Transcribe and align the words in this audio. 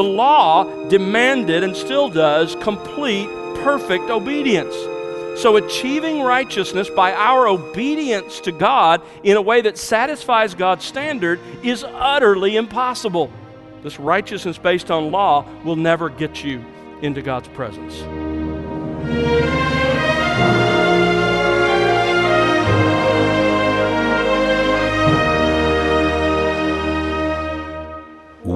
The 0.00 0.04
law 0.04 0.64
demanded 0.88 1.62
and 1.62 1.76
still 1.76 2.08
does 2.08 2.56
complete, 2.62 3.28
perfect 3.56 4.08
obedience. 4.08 4.74
So, 5.38 5.58
achieving 5.58 6.22
righteousness 6.22 6.88
by 6.88 7.12
our 7.12 7.46
obedience 7.46 8.40
to 8.40 8.50
God 8.50 9.02
in 9.24 9.36
a 9.36 9.42
way 9.42 9.60
that 9.60 9.76
satisfies 9.76 10.54
God's 10.54 10.86
standard 10.86 11.38
is 11.62 11.84
utterly 11.84 12.56
impossible. 12.56 13.30
This 13.82 14.00
righteousness 14.00 14.56
based 14.56 14.90
on 14.90 15.10
law 15.10 15.44
will 15.64 15.76
never 15.76 16.08
get 16.08 16.42
you 16.42 16.64
into 17.02 17.20
God's 17.20 17.48
presence. 17.48 19.39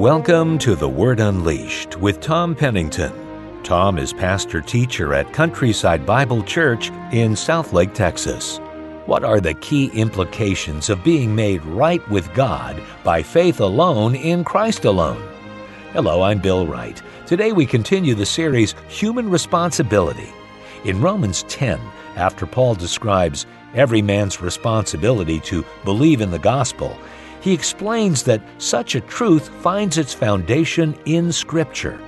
Welcome 0.05 0.59
to 0.59 0.75
The 0.75 0.86
Word 0.86 1.18
Unleashed 1.18 1.96
with 1.96 2.21
Tom 2.21 2.54
Pennington. 2.54 3.11
Tom 3.63 3.96
is 3.96 4.13
pastor 4.13 4.61
teacher 4.61 5.14
at 5.14 5.32
Countryside 5.32 6.04
Bible 6.04 6.43
Church 6.43 6.90
in 7.11 7.32
Southlake, 7.32 7.94
Texas. 7.94 8.58
What 9.07 9.25
are 9.25 9.40
the 9.40 9.54
key 9.54 9.86
implications 9.94 10.90
of 10.90 11.03
being 11.03 11.35
made 11.35 11.64
right 11.64 12.07
with 12.11 12.35
God 12.35 12.82
by 13.03 13.22
faith 13.22 13.61
alone 13.61 14.14
in 14.14 14.44
Christ 14.44 14.85
alone? 14.85 15.27
Hello, 15.94 16.21
I'm 16.21 16.39
Bill 16.39 16.66
Wright. 16.66 17.00
Today 17.25 17.52
we 17.52 17.64
continue 17.64 18.14
the 18.14 18.27
series 18.27 18.75
Human 18.89 19.30
Responsibility. 19.30 20.29
In 20.85 21.00
Romans 21.00 21.44
10, 21.44 21.80
after 22.16 22.44
Paul 22.44 22.75
describes 22.75 23.46
every 23.72 24.02
man's 24.02 24.43
responsibility 24.43 25.41
to 25.41 25.64
believe 25.82 26.21
in 26.21 26.30
the 26.30 26.39
gospel, 26.39 26.94
he 27.44 27.53
explains 27.53 28.22
that 28.22 28.40
such 28.57 28.94
a 28.94 29.03
truth 29.03 29.50
finds 29.61 29.98
its 29.98 30.14
foundation 30.14 30.98
in 31.04 31.30
Scripture. 31.30 32.00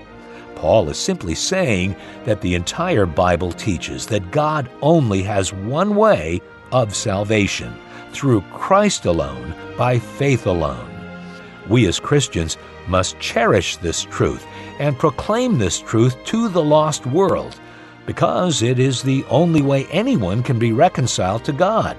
Paul 0.55 0.89
is 0.89 0.97
simply 0.97 1.35
saying 1.35 1.95
that 2.25 2.41
the 2.41 2.55
entire 2.55 3.05
Bible 3.05 3.53
teaches 3.53 4.07
that 4.07 4.31
God 4.31 4.71
only 4.81 5.23
has 5.25 5.53
one 5.53 5.95
way 5.95 6.41
of 6.73 6.97
salvation 6.97 7.77
through 8.13 8.41
Christ 8.51 9.05
alone, 9.05 9.55
by 9.77 9.99
faith 9.99 10.47
alone. 10.47 10.89
We 11.69 11.87
as 11.87 12.01
Christians 12.01 12.57
must 12.89 13.21
cherish 13.21 13.77
this 13.77 14.05
truth 14.05 14.43
and 14.79 14.99
proclaim 14.99 15.59
this 15.59 15.81
truth 15.81 16.17
to 16.25 16.49
the 16.49 16.65
lost 16.65 17.05
world 17.05 17.61
because 18.07 18.63
it 18.63 18.79
is 18.79 19.03
the 19.03 19.23
only 19.29 19.61
way 19.61 19.85
anyone 19.91 20.43
can 20.43 20.59
be 20.59 20.73
reconciled 20.73 21.45
to 21.45 21.53
God. 21.53 21.95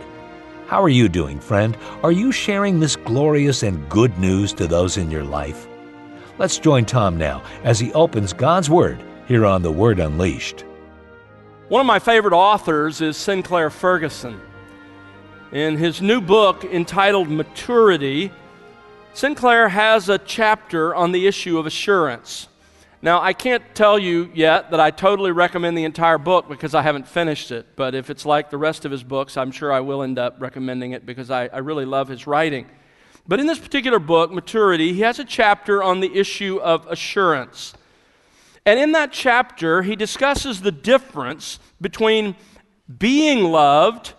How 0.68 0.84
are 0.84 0.90
you 0.90 1.08
doing, 1.08 1.40
friend? 1.40 1.78
Are 2.04 2.12
you 2.12 2.34
sharing 2.34 2.82
this 2.82 2.98
glorious 2.98 3.64
and 3.64 3.88
good 3.88 4.18
news 4.20 4.52
to 4.56 4.68
those 4.68 4.98
in 4.98 5.10
your 5.10 5.24
life? 5.24 5.66
Let's 6.40 6.60
join 6.60 6.84
Tom 6.84 7.18
now 7.18 7.42
as 7.64 7.80
he 7.80 7.94
opens 7.94 8.34
God's 8.34 8.70
Word 8.70 9.02
here 9.30 9.46
on 9.46 9.62
The 9.62 9.72
Word 9.72 10.02
Unleashed. 10.02 10.66
One 11.70 11.80
of 11.80 11.86
my 11.86 12.00
favorite 12.00 12.34
authors 12.34 13.00
is 13.00 13.16
Sinclair 13.16 13.70
Ferguson. 13.70 14.42
In 15.54 15.78
his 15.78 16.02
new 16.02 16.20
book 16.20 16.66
entitled 16.66 17.30
Maturity, 17.30 18.30
Sinclair 19.14 19.70
has 19.70 20.10
a 20.10 20.18
chapter 20.18 20.94
on 20.94 21.14
the 21.14 21.28
issue 21.28 21.58
of 21.58 21.66
assurance. 21.66 22.50
Now, 23.08 23.22
I 23.22 23.32
can't 23.32 23.64
tell 23.74 23.98
you 23.98 24.30
yet 24.34 24.72
that 24.72 24.82
I 24.82 24.92
totally 24.92 25.32
recommend 25.32 25.78
the 25.78 25.86
entire 25.86 26.18
book 26.18 26.50
because 26.50 26.76
I 26.76 26.82
haven't 26.82 27.08
finished 27.08 27.52
it, 27.52 27.66
but 27.78 27.96
if 27.96 28.10
it's 28.10 28.26
like 28.26 28.50
the 28.50 28.58
rest 28.58 28.84
of 28.84 28.92
his 28.92 29.02
books, 29.02 29.38
I'm 29.38 29.50
sure 29.50 29.72
I 29.72 29.80
will 29.80 30.04
end 30.04 30.20
up 30.20 30.36
recommending 30.42 30.92
it 30.92 31.06
because 31.06 31.32
I, 31.32 31.46
I 31.46 31.60
really 31.60 31.86
love 31.86 32.10
his 32.10 32.28
writing. 32.28 32.66
But 33.26 33.40
in 33.40 33.48
this 33.48 33.60
particular 33.60 34.00
book, 34.00 34.34
Maturity, 34.34 34.92
he 34.92 35.00
has 35.04 35.20
a 35.20 35.24
chapter 35.24 35.82
on 35.82 36.02
the 36.02 36.14
issue 36.14 36.58
of 36.58 36.86
assurance. 36.88 37.76
And 38.66 38.78
in 38.78 38.92
that 38.92 39.14
chapter, 39.14 39.84
he 39.84 39.96
discusses 39.96 40.60
the 40.60 40.74
difference 40.74 41.60
between 41.80 42.36
being 43.00 43.46
loved 43.46 44.16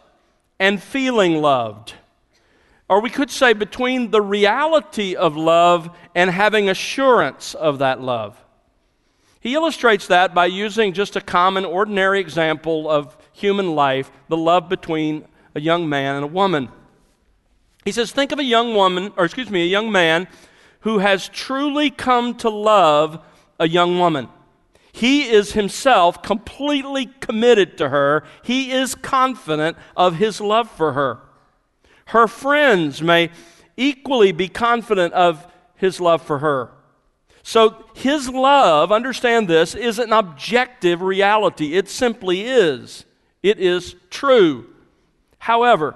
and 0.59 0.83
feeling 0.83 1.43
loved. 1.43 1.93
Or 2.89 3.03
we 3.03 3.11
could 3.11 3.31
say 3.31 3.53
between 3.53 4.13
the 4.13 4.23
reality 4.23 5.15
of 5.15 5.37
love 5.37 5.95
and 6.15 6.31
having 6.31 6.71
assurance 6.71 7.53
of 7.53 7.81
that 7.81 8.01
love. 8.01 8.43
He 9.41 9.55
illustrates 9.55 10.07
that 10.09 10.35
by 10.35 10.47
using 10.47 10.93
just 10.93 11.17
a 11.17 11.21
common, 11.21 11.65
ordinary 11.65 12.21
example 12.21 12.91
of 12.91 13.17
human 13.33 13.75
life 13.75 14.11
the 14.29 14.37
love 14.37 14.69
between 14.69 15.27
a 15.55 15.61
young 15.61 15.89
man 15.89 16.17
and 16.17 16.25
a 16.25 16.29
woman. 16.29 16.69
He 17.85 17.93
says, 17.93 18.11
Think 18.11 18.33
of 18.33 18.39
a 18.39 18.45
young 18.45 18.75
woman, 18.75 19.13
or 19.17 19.25
excuse 19.25 19.51
me, 19.51 19.63
a 19.63 19.67
young 19.67 19.93
man 19.93 20.29
who 20.81 20.99
has 20.99 21.29
truly 21.29 21.91
come 21.91 22.35
to 22.37 22.49
love 22.49 23.25
a 23.59 23.69
young 23.69 23.99
woman. 23.99 24.29
He 24.93 25.29
is 25.29 25.53
himself 25.53 26.23
completely 26.23 27.07
committed 27.21 27.79
to 27.79 27.89
her. 27.89 28.25
He 28.43 28.73
is 28.73 28.95
confident 28.95 29.77
of 29.97 30.17
his 30.17 30.41
love 30.41 30.71
for 30.71 30.93
her. 30.93 31.21
Her 32.07 32.27
friends 32.27 33.01
may 33.03 33.31
equally 33.77 34.33
be 34.33 34.49
confident 34.49 35.15
of 35.15 35.47
his 35.77 36.01
love 36.01 36.23
for 36.23 36.39
her. 36.39 36.73
So 37.43 37.85
his 37.95 38.29
love, 38.29 38.93
understand 38.93 39.49
this, 39.49 39.75
is 39.75 39.99
an 39.99 40.13
objective 40.13 41.01
reality. 41.03 41.75
It 41.75 41.89
simply 41.89 42.43
is. 42.43 43.05
It 43.43 43.59
is 43.59 43.95
true. 44.11 44.67
However, 45.39 45.95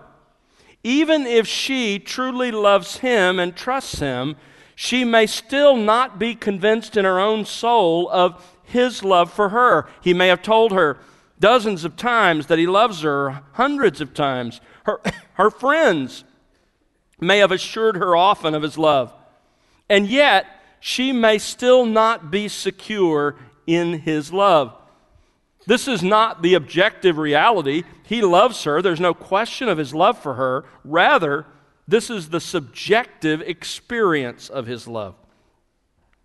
even 0.84 1.26
if 1.26 1.47
she 1.47 1.98
truly 1.98 2.50
loves 2.50 2.98
him 2.98 3.38
and 3.38 3.54
trusts 3.54 3.98
him, 3.98 4.36
she 4.75 5.04
may 5.04 5.26
still 5.26 5.76
not 5.76 6.19
be 6.19 6.34
convinced 6.34 6.97
in 6.97 7.04
her 7.04 7.20
own 7.20 7.44
soul 7.44 8.08
of 8.10 8.58
his 8.64 9.04
love 9.04 9.32
for 9.32 9.50
her. 9.50 9.88
He 10.00 10.14
may 10.14 10.28
have 10.28 10.42
told 10.42 10.72
her 10.72 10.98
dozens 11.38 11.84
of 11.84 11.97
times 11.97 12.47
that 12.47 12.58
he 12.58 12.66
loves 12.66 13.02
her, 13.02 13.42
hundreds 13.52 14.00
of 14.00 14.14
times. 14.14 14.60
Her, 14.84 15.00
her 15.34 15.50
friends 15.50 16.25
may 17.20 17.38
have 17.38 17.52
assured 17.52 17.97
her 17.97 18.16
often 18.16 18.54
of 18.54 18.62
his 18.62 18.78
love. 18.78 19.12
And 19.88 20.06
yet, 20.06 20.47
she 20.84 21.12
may 21.12 21.38
still 21.38 21.87
not 21.87 22.28
be 22.28 22.48
secure 22.48 23.37
in 23.69 24.00
his 24.00 24.32
love. 24.32 24.76
This 25.65 25.87
is 25.87 26.03
not 26.03 26.43
the 26.43 26.54
objective 26.54 27.19
reality. 27.19 27.84
He 28.03 28.20
loves 28.20 28.65
her. 28.65 28.82
There's 28.82 28.98
no 28.98 29.15
question 29.15 29.69
of 29.69 29.78
his 29.78 29.94
love 29.94 30.19
for 30.19 30.34
her. 30.34 30.65
Rather, 30.84 31.47
this 31.87 32.10
is 32.10 32.31
the 32.31 32.41
subjective 32.41 33.41
experience 33.43 34.48
of 34.48 34.66
his 34.66 34.88
love. 34.88 35.15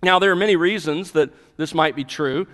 Now, 0.01 0.17
there 0.17 0.31
are 0.31 0.35
many 0.35 0.55
reasons 0.55 1.11
that 1.11 1.29
this 1.57 1.75
might 1.75 1.95
be 1.95 2.03
true, 2.03 2.47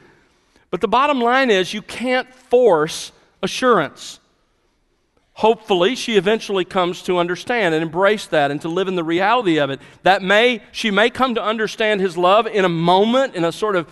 but 0.72 0.82
the 0.82 0.90
bottom 0.90 1.22
line 1.22 1.50
is 1.50 1.74
you 1.74 1.82
can't 1.82 2.34
force 2.36 3.14
assurance. 3.42 4.20
Hopefully, 5.36 5.96
she 5.96 6.16
eventually 6.16 6.64
comes 6.64 7.02
to 7.04 7.18
understand 7.18 7.74
and 7.74 7.82
embrace 7.82 8.28
that 8.28 8.52
and 8.52 8.62
to 8.62 8.70
live 8.70 8.88
in 8.88 8.96
the 8.96 9.04
reality 9.04 9.58
of 9.58 9.70
it. 9.70 9.80
That 10.04 10.22
may, 10.22 10.62
she 10.72 10.92
may 10.92 11.10
come 11.10 11.36
to 11.36 11.44
understand 11.44 12.02
his 12.02 12.18
love 12.18 12.46
in 12.46 12.66
a 12.66 12.70
moment, 12.70 13.36
in 13.36 13.44
a 13.44 13.52
sort 13.52 13.76
of 13.76 13.88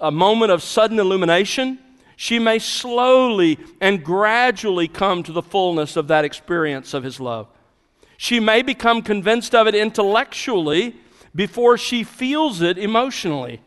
a 0.00 0.10
moment 0.10 0.52
of 0.52 0.62
sudden 0.62 0.98
illumination 0.98 1.78
she 2.22 2.38
may 2.38 2.60
slowly 2.60 3.58
and 3.80 4.04
gradually 4.04 4.86
come 4.86 5.24
to 5.24 5.32
the 5.32 5.42
fullness 5.42 5.96
of 5.96 6.06
that 6.06 6.24
experience 6.24 6.94
of 6.94 7.02
His 7.02 7.18
love. 7.18 7.48
She 8.16 8.38
may 8.38 8.62
become 8.62 9.02
convinced 9.02 9.56
of 9.56 9.66
it 9.66 9.74
intellectually 9.74 10.94
before 11.34 11.76
she 11.76 12.04
feels 12.04 12.62
it 12.62 12.78
emotionally. 12.78 13.60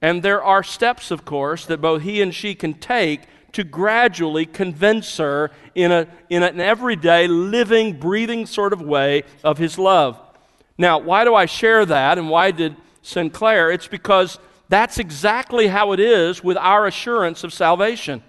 And 0.00 0.22
there 0.22 0.42
are 0.42 0.62
steps, 0.62 1.10
of 1.10 1.26
course, 1.26 1.66
that 1.66 1.82
both 1.82 2.00
he 2.00 2.22
and 2.22 2.34
she 2.34 2.54
can 2.54 2.72
take 2.72 3.22
to 3.52 3.64
gradually 3.64 4.46
convince 4.46 5.16
her 5.16 5.50
in, 5.74 5.90
a, 5.90 6.06
in 6.28 6.42
an 6.42 6.60
everyday, 6.60 7.26
living, 7.26 7.98
breathing 7.98 8.46
sort 8.46 8.72
of 8.72 8.80
way 8.80 9.24
of 9.42 9.58
his 9.58 9.78
love. 9.78 10.20
Now, 10.76 10.98
why 10.98 11.24
do 11.24 11.34
I 11.34 11.46
share 11.46 11.84
that 11.86 12.18
and 12.18 12.30
why 12.30 12.50
did 12.50 12.76
Sinclair? 13.02 13.70
It's 13.70 13.88
because 13.88 14.38
that's 14.68 14.98
exactly 14.98 15.66
how 15.66 15.92
it 15.92 16.00
is 16.00 16.44
with 16.44 16.56
our 16.56 16.86
assurance 16.86 17.42
of 17.42 17.52
salvation. 17.52 18.22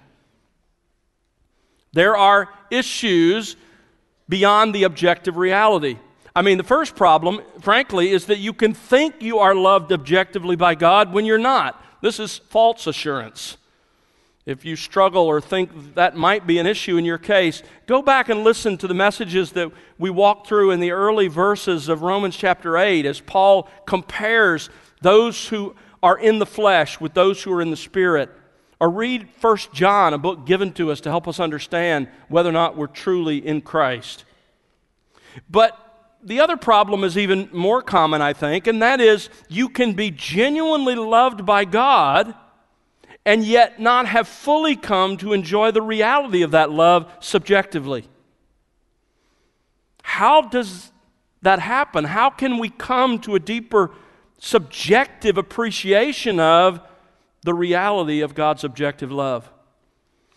There 1.92 2.16
are 2.16 2.50
issues 2.72 3.56
beyond 4.28 4.74
the 4.74 4.84
objective 4.84 5.38
reality. 5.38 5.98
I 6.36 6.42
mean, 6.42 6.58
the 6.58 6.64
first 6.64 6.96
problem, 6.96 7.42
frankly, 7.62 8.12
is 8.12 8.28
that 8.28 8.38
you 8.38 8.54
can 8.54 8.74
think 8.74 9.22
you 9.22 9.40
are 9.40 9.56
loved 9.56 9.92
objectively 9.92 10.56
by 10.56 10.76
God 10.76 11.12
when 11.12 11.26
you're 11.26 11.38
not. 11.38 11.84
This 12.02 12.20
is 12.20 12.38
false 12.38 12.88
assurance. 12.88 13.58
If 14.46 14.66
you 14.66 14.76
struggle 14.76 15.24
or 15.24 15.42
think 15.42 15.96
that 15.96 16.16
might 16.16 16.48
be 16.48 16.58
an 16.60 16.66
issue 16.66 16.98
in 16.98 17.06
your 17.06 17.18
case, 17.18 17.62
go 17.88 18.02
back 18.02 18.30
and 18.30 18.44
listen 18.44 18.78
to 18.78 18.88
the 18.88 18.94
messages 18.94 19.52
that 19.52 19.72
we 19.98 20.10
walked 20.10 20.48
through 20.48 20.72
in 20.72 20.80
the 20.80 20.92
early 20.92 21.28
verses 21.28 21.90
of 21.90 22.02
Romans 22.02 22.36
chapter 22.36 22.78
8 22.78 23.06
as 23.06 23.20
Paul 23.20 23.70
compares 23.86 24.70
those 25.02 25.50
who 25.50 25.76
are 26.02 26.18
in 26.18 26.40
the 26.40 26.46
flesh 26.46 27.00
with 27.00 27.14
those 27.14 27.44
who 27.44 27.52
are 27.52 27.62
in 27.62 27.70
the 27.70 27.78
spirit. 27.78 28.30
Or 28.80 28.90
read 28.90 29.28
1 29.42 29.58
John, 29.74 30.14
a 30.14 30.18
book 30.18 30.46
given 30.46 30.72
to 30.74 30.92
us 30.92 31.02
to 31.02 31.10
help 31.10 31.28
us 31.28 31.40
understand 31.40 32.08
whether 32.30 32.50
or 32.50 32.54
not 32.54 32.78
we're 32.78 32.88
truly 32.88 33.46
in 33.46 33.62
Christ. 33.62 34.24
But 35.50 35.78
the 36.24 36.40
other 36.40 36.58
problem 36.58 37.04
is 37.04 37.18
even 37.18 37.50
more 37.52 37.82
common, 37.82 38.22
I 38.22 38.34
think, 38.34 38.68
and 38.68 38.82
that 38.82 39.02
is 39.02 39.30
you 39.50 39.68
can 39.70 39.94
be 39.94 40.12
genuinely 40.12 40.96
loved 40.96 41.46
by 41.46 41.66
God 41.66 42.34
and 43.25 43.44
yet 43.44 43.80
not 43.80 44.06
have 44.06 44.27
fully 44.27 44.75
come 44.75 45.18
to 45.18 45.33
enjoy 45.33 45.71
the 45.71 45.81
reality 45.81 46.42
of 46.42 46.51
that 46.51 46.71
love 46.71 47.12
subjectively. 47.19 48.07
How 50.01 50.42
does 50.42 50.92
that 51.42 51.60
happen? 51.60 52.06
How 52.06 52.30
can 52.30 52.57
we 52.57 52.69
come 52.69 53.19
to 53.19 53.36
a 53.36 53.39
deeper 53.39 53.92
subjective 54.39 55.38
appreciation 55.38 56.39
of 56.39 56.81
the 57.44 57.54
reality 57.54 58.21
of 58.21 58.36
God's 58.36 58.63
objective 58.63 59.12
love? 59.12 59.50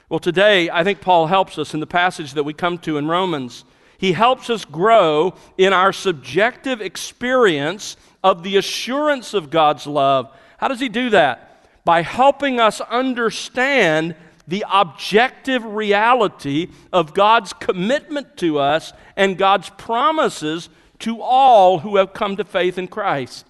Well, 0.08 0.18
today, 0.20 0.68
I 0.68 0.84
think 0.84 1.00
Paul 1.00 1.26
helps 1.26 1.56
us 1.56 1.72
in 1.72 1.80
the 1.80 1.86
passage 1.86 2.34
that 2.34 2.44
we 2.44 2.52
come 2.52 2.76
to 2.78 2.98
in 2.98 3.08
Romans. 3.08 3.64
He 3.96 4.12
helps 4.12 4.50
us 4.50 4.64
grow 4.64 5.34
in 5.56 5.72
our 5.72 5.92
subjective 5.92 6.80
experience 6.80 7.96
of 8.22 8.42
the 8.42 8.56
assurance 8.56 9.32
of 9.32 9.48
God's 9.48 9.86
love. 9.86 10.30
How 10.58 10.68
does 10.68 10.80
he 10.80 10.88
do 10.88 11.10
that? 11.10 11.51
By 11.84 12.02
helping 12.02 12.60
us 12.60 12.80
understand 12.80 14.14
the 14.46 14.64
objective 14.70 15.64
reality 15.64 16.68
of 16.92 17.14
God's 17.14 17.52
commitment 17.52 18.36
to 18.38 18.58
us 18.58 18.92
and 19.16 19.38
God's 19.38 19.70
promises 19.70 20.68
to 21.00 21.20
all 21.20 21.80
who 21.80 21.96
have 21.96 22.12
come 22.12 22.36
to 22.36 22.44
faith 22.44 22.78
in 22.78 22.88
Christ. 22.88 23.46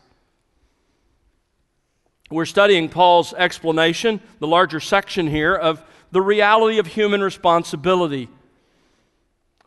We're 2.31 2.46
studying 2.46 2.88
Paul's 2.88 3.34
explanation, 3.34 4.20
the 4.38 4.46
larger 4.46 4.81
section 4.81 5.26
here, 5.26 5.55
of 5.55 5.84
the 6.12 6.23
reality 6.23 6.79
of 6.79 6.87
human 6.87 7.23
responsibility. 7.23 8.29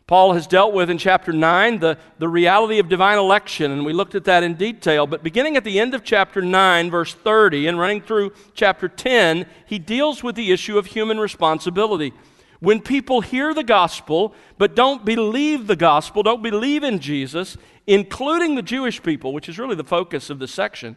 Paul 0.06 0.34
has 0.34 0.46
dealt 0.46 0.72
with 0.72 0.88
in 0.88 0.98
chapter 0.98 1.32
9 1.32 1.80
the, 1.80 1.98
the 2.20 2.28
reality 2.28 2.78
of 2.78 2.88
divine 2.88 3.18
election, 3.18 3.72
and 3.72 3.84
we 3.84 3.92
looked 3.92 4.14
at 4.14 4.22
that 4.24 4.44
in 4.44 4.54
detail. 4.54 5.04
But 5.04 5.24
beginning 5.24 5.56
at 5.56 5.64
the 5.64 5.80
end 5.80 5.94
of 5.94 6.04
chapter 6.04 6.40
9, 6.40 6.92
verse 6.92 7.12
30, 7.12 7.66
and 7.66 7.76
running 7.76 8.00
through 8.00 8.32
chapter 8.54 8.88
10, 8.88 9.46
he 9.66 9.80
deals 9.80 10.22
with 10.22 10.36
the 10.36 10.52
issue 10.52 10.78
of 10.78 10.86
human 10.86 11.18
responsibility. 11.18 12.12
When 12.60 12.80
people 12.80 13.20
hear 13.20 13.52
the 13.52 13.64
gospel 13.64 14.32
but 14.58 14.76
don't 14.76 15.04
believe 15.04 15.66
the 15.66 15.74
gospel, 15.74 16.22
don't 16.22 16.42
believe 16.42 16.84
in 16.84 17.00
Jesus, 17.00 17.56
including 17.88 18.54
the 18.54 18.62
Jewish 18.62 19.02
people, 19.02 19.32
which 19.32 19.48
is 19.48 19.58
really 19.58 19.74
the 19.74 19.82
focus 19.82 20.30
of 20.30 20.38
the 20.38 20.46
section, 20.46 20.96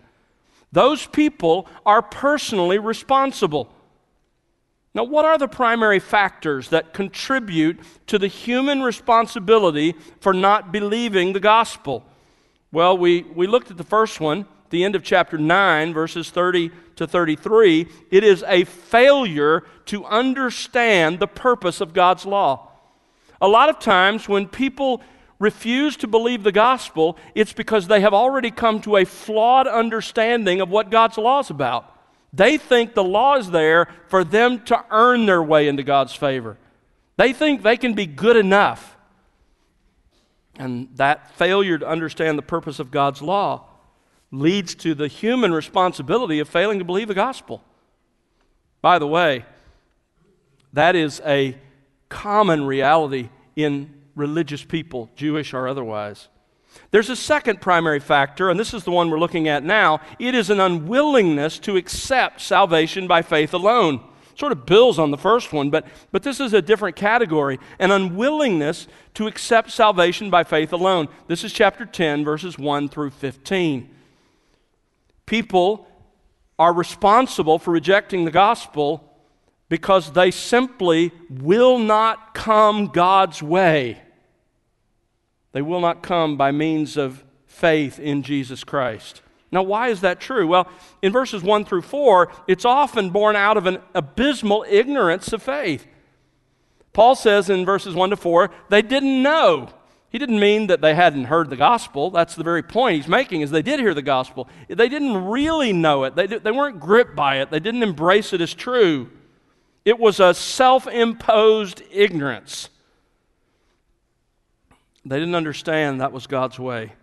those 0.72 1.08
people 1.08 1.68
are 1.84 2.04
personally 2.04 2.78
responsible. 2.78 3.74
Now, 4.96 5.04
what 5.04 5.26
are 5.26 5.38
the 5.38 5.48
primary 5.48 6.00
factors 6.00 6.70
that 6.70 6.94
contribute 6.94 7.80
to 8.08 8.18
the 8.18 8.28
human 8.28 8.82
responsibility 8.82 9.96
for 10.20 10.34
not 10.34 10.72
believing 10.72 11.34
the 11.34 11.40
gospel? 11.40 12.04
Well, 12.72 12.98
we, 12.98 13.22
we 13.22 13.46
looked 13.46 13.70
at 13.70 13.78
the 13.78 13.84
first 13.84 14.20
one, 14.20 14.46
the 14.72 14.84
end 14.84 14.96
of 14.96 15.04
chapter 15.04 15.38
9, 15.38 15.94
verses 15.94 16.32
30 16.32 16.72
to 16.96 17.08
33. 17.08 17.88
It 18.10 18.24
is 18.24 18.44
a 18.48 18.64
failure 18.64 19.64
to 19.86 20.06
understand 20.06 21.20
the 21.20 21.28
purpose 21.28 21.82
of 21.82 21.94
God's 21.94 22.26
law. 22.26 22.72
A 23.42 23.48
lot 23.48 23.70
of 23.70 23.80
times 23.80 24.28
when 24.28 24.48
people 24.48 25.02
refuse 25.40 25.96
to 25.98 26.08
believe 26.08 26.44
the 26.44 26.52
gospel, 26.52 27.18
it's 27.34 27.54
because 27.54 27.88
they 27.88 28.02
have 28.02 28.14
already 28.14 28.52
come 28.52 28.82
to 28.82 28.98
a 28.98 29.06
flawed 29.06 29.68
understanding 29.68 30.62
of 30.62 30.70
what 30.70 30.92
God's 30.92 31.18
law 31.18 31.40
is 31.40 31.50
about. 31.50 31.96
They 32.32 32.58
think 32.58 32.94
the 32.94 33.04
law 33.04 33.38
is 33.38 33.50
there 33.52 33.88
for 34.08 34.24
them 34.24 34.64
to 34.66 34.86
earn 34.92 35.26
their 35.26 35.42
way 35.42 35.68
into 35.68 35.84
God's 35.84 36.14
favor. 36.14 36.58
They 37.18 37.34
think 37.34 37.64
they 37.64 37.78
can 37.78 37.94
be 37.94 38.06
good 38.06 38.38
enough. 38.38 38.96
And 40.58 40.90
that 40.96 41.36
failure 41.36 41.78
to 41.78 41.88
understand 41.88 42.38
the 42.38 42.44
purpose 42.44 42.80
of 42.80 42.92
God's 42.92 43.22
law 43.22 43.66
leads 44.32 44.76
to 44.76 44.94
the 44.94 45.08
human 45.08 45.54
responsibility 45.54 46.40
of 46.40 46.48
failing 46.48 46.80
to 46.80 46.86
believe 46.86 47.08
the 47.08 47.14
gospel. 47.14 47.64
By 48.82 49.00
the 49.00 49.08
way, 49.08 49.46
that 50.74 50.96
is 50.96 51.22
a 51.26 51.58
common 52.10 52.66
reality 52.66 53.30
in 53.56 53.94
religious 54.16 54.64
people, 54.64 55.10
Jewish 55.16 55.54
or 55.54 55.68
otherwise. 55.68 56.28
There's 56.92 57.10
a 57.10 57.16
second 57.16 57.62
primary 57.62 58.00
factor, 58.00 58.50
and 58.50 58.60
this 58.60 58.74
is 58.74 58.84
the 58.84 58.92
one 58.92 59.10
we're 59.10 59.20
looking 59.20 59.48
at 59.48 59.64
now. 59.64 60.02
It 60.18 60.34
is 60.34 60.50
an 60.50 60.60
unwillingness 60.60 61.60
to 61.60 61.78
accept 61.78 62.42
salvation 62.42 63.08
by 63.08 63.22
faith 63.22 63.54
alone. 63.54 64.04
Sort 64.36 64.52
of 64.52 64.66
builds 64.66 64.98
on 64.98 65.12
the 65.12 65.18
first 65.18 65.52
one, 65.52 65.70
but, 65.70 65.86
but 66.12 66.24
this 66.24 66.40
is 66.40 66.54
a 66.54 66.62
different 66.62 66.96
category 66.96 67.60
an 67.78 67.92
unwillingness 67.92 68.88
to 69.16 69.28
accept 69.28 69.70
salvation 69.70 70.30
by 70.30 70.44
faith 70.44 70.72
alone. 70.72 71.10
This 71.28 71.44
is 71.44 71.52
chapter 71.52 71.86
10, 71.86 72.24
verses 72.24 72.58
1 72.58 72.90
through 72.90 73.12
15. 73.12 73.90
People 75.26 75.88
are 76.58 76.74
responsible 76.74 77.60
for 77.60 77.72
rejecting 77.72 78.26
the 78.26 78.32
gospel 78.32 79.04
because 79.68 80.14
they 80.14 80.32
simply 80.32 81.12
will 81.30 81.78
not 81.78 82.34
come 82.34 82.88
God's 82.88 83.44
way. 83.44 84.02
They 85.52 85.62
will 85.62 85.82
not 85.82 86.04
come 86.04 86.38
by 86.38 86.52
means 86.52 86.98
of 86.98 87.24
faith 87.46 88.00
in 88.00 88.24
Jesus 88.24 88.64
Christ. 88.64 89.22
Now, 89.52 89.64
why 89.64 89.90
is 89.90 90.02
that 90.02 90.20
true? 90.20 90.48
Well, 90.48 90.70
in 91.02 91.12
verses 91.12 91.42
1 91.42 91.66
through 91.66 91.82
4, 91.82 92.32
it's 92.48 92.66
often 92.66 93.10
born 93.10 93.36
out 93.36 93.58
of 93.58 93.66
an 93.66 93.80
abysmal 93.96 94.66
ignorance 94.70 95.34
of 95.34 95.42
faith. 95.42 95.88
Paul 96.94 97.16
says 97.16 97.50
in 97.50 97.66
verses 97.66 97.96
1 97.96 98.12
to 98.12 98.16
4, 98.16 98.52
they 98.70 98.82
didn't 98.82 99.24
know. 99.24 99.70
He 100.10 100.18
didn't 100.18 100.40
mean 100.40 100.68
that 100.68 100.82
they 100.82 100.96
hadn't 100.96 101.26
heard 101.26 101.50
the 101.50 101.56
gospel. 101.56 102.10
That's 102.10 102.36
the 102.36 102.44
very 102.44 102.64
point 102.64 102.98
he's 102.98 103.08
making 103.08 103.42
is 103.42 103.52
they 103.52 103.62
did 103.62 103.80
hear 103.80 103.94
the 103.94 104.02
gospel. 104.02 104.50
They 104.68 104.90
didn't 104.90 105.26
really 105.26 105.72
know 105.72 106.04
it. 106.04 106.16
They, 106.16 106.26
they 106.26 106.52
weren't 106.52 106.80
gripped 106.80 107.16
by 107.16 107.42
it. 107.42 107.52
They 107.52 107.60
didn't 107.60 107.84
embrace 107.84 108.34
it 108.34 108.42
as 108.42 108.54
true. 108.54 109.12
It 109.86 110.00
was 110.00 110.20
a 110.20 110.34
self-imposed 110.34 111.84
ignorance. 111.92 112.70
They 115.10 115.18
didn't 115.18 115.34
understand 115.34 116.02
that 116.02 116.12
was 116.12 116.28
God's 116.28 116.60
way. 116.60 116.94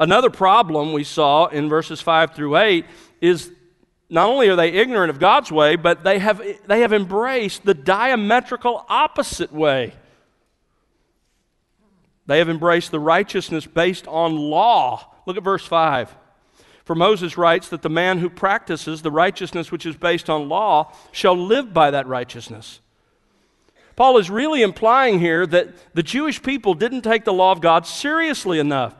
Another 0.00 0.28
problem 0.28 0.92
we 0.92 1.04
saw 1.04 1.46
in 1.46 1.68
verses 1.68 2.00
5 2.00 2.34
through 2.34 2.56
8 2.56 2.84
is 3.20 3.52
not 4.10 4.28
only 4.28 4.48
are 4.48 4.56
they 4.56 4.70
ignorant 4.70 5.10
of 5.10 5.20
God's 5.20 5.52
way, 5.52 5.76
but 5.76 6.02
they 6.02 6.18
have, 6.18 6.42
they 6.66 6.80
have 6.80 6.92
embraced 6.92 7.64
the 7.64 7.74
diametrical 7.74 8.84
opposite 8.88 9.52
way. 9.52 9.94
They 12.26 12.38
have 12.38 12.48
embraced 12.48 12.90
the 12.90 12.98
righteousness 12.98 13.66
based 13.66 14.08
on 14.08 14.36
law. 14.36 15.14
Look 15.26 15.36
at 15.36 15.44
verse 15.44 15.64
5. 15.64 16.12
For 16.84 16.96
Moses 16.96 17.38
writes 17.38 17.68
that 17.68 17.82
the 17.82 17.88
man 17.88 18.18
who 18.18 18.28
practices 18.28 19.02
the 19.02 19.12
righteousness 19.12 19.70
which 19.70 19.86
is 19.86 19.96
based 19.96 20.28
on 20.28 20.48
law 20.48 20.92
shall 21.12 21.36
live 21.36 21.72
by 21.72 21.92
that 21.92 22.08
righteousness. 22.08 22.80
Paul 23.96 24.18
is 24.18 24.28
really 24.30 24.60
implying 24.60 25.18
here 25.18 25.46
that 25.46 25.94
the 25.94 26.02
Jewish 26.02 26.42
people 26.42 26.74
didn't 26.74 27.00
take 27.00 27.24
the 27.24 27.32
law 27.32 27.50
of 27.50 27.62
God 27.62 27.86
seriously 27.86 28.58
enough. 28.58 28.94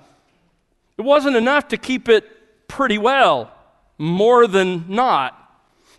It 0.97 1.03
wasn't 1.03 1.37
enough 1.37 1.69
to 1.69 1.77
keep 1.77 2.09
it 2.09 2.25
pretty 2.67 2.97
well, 2.97 3.53
more 3.99 4.47
than 4.47 4.87
not. 4.89 5.39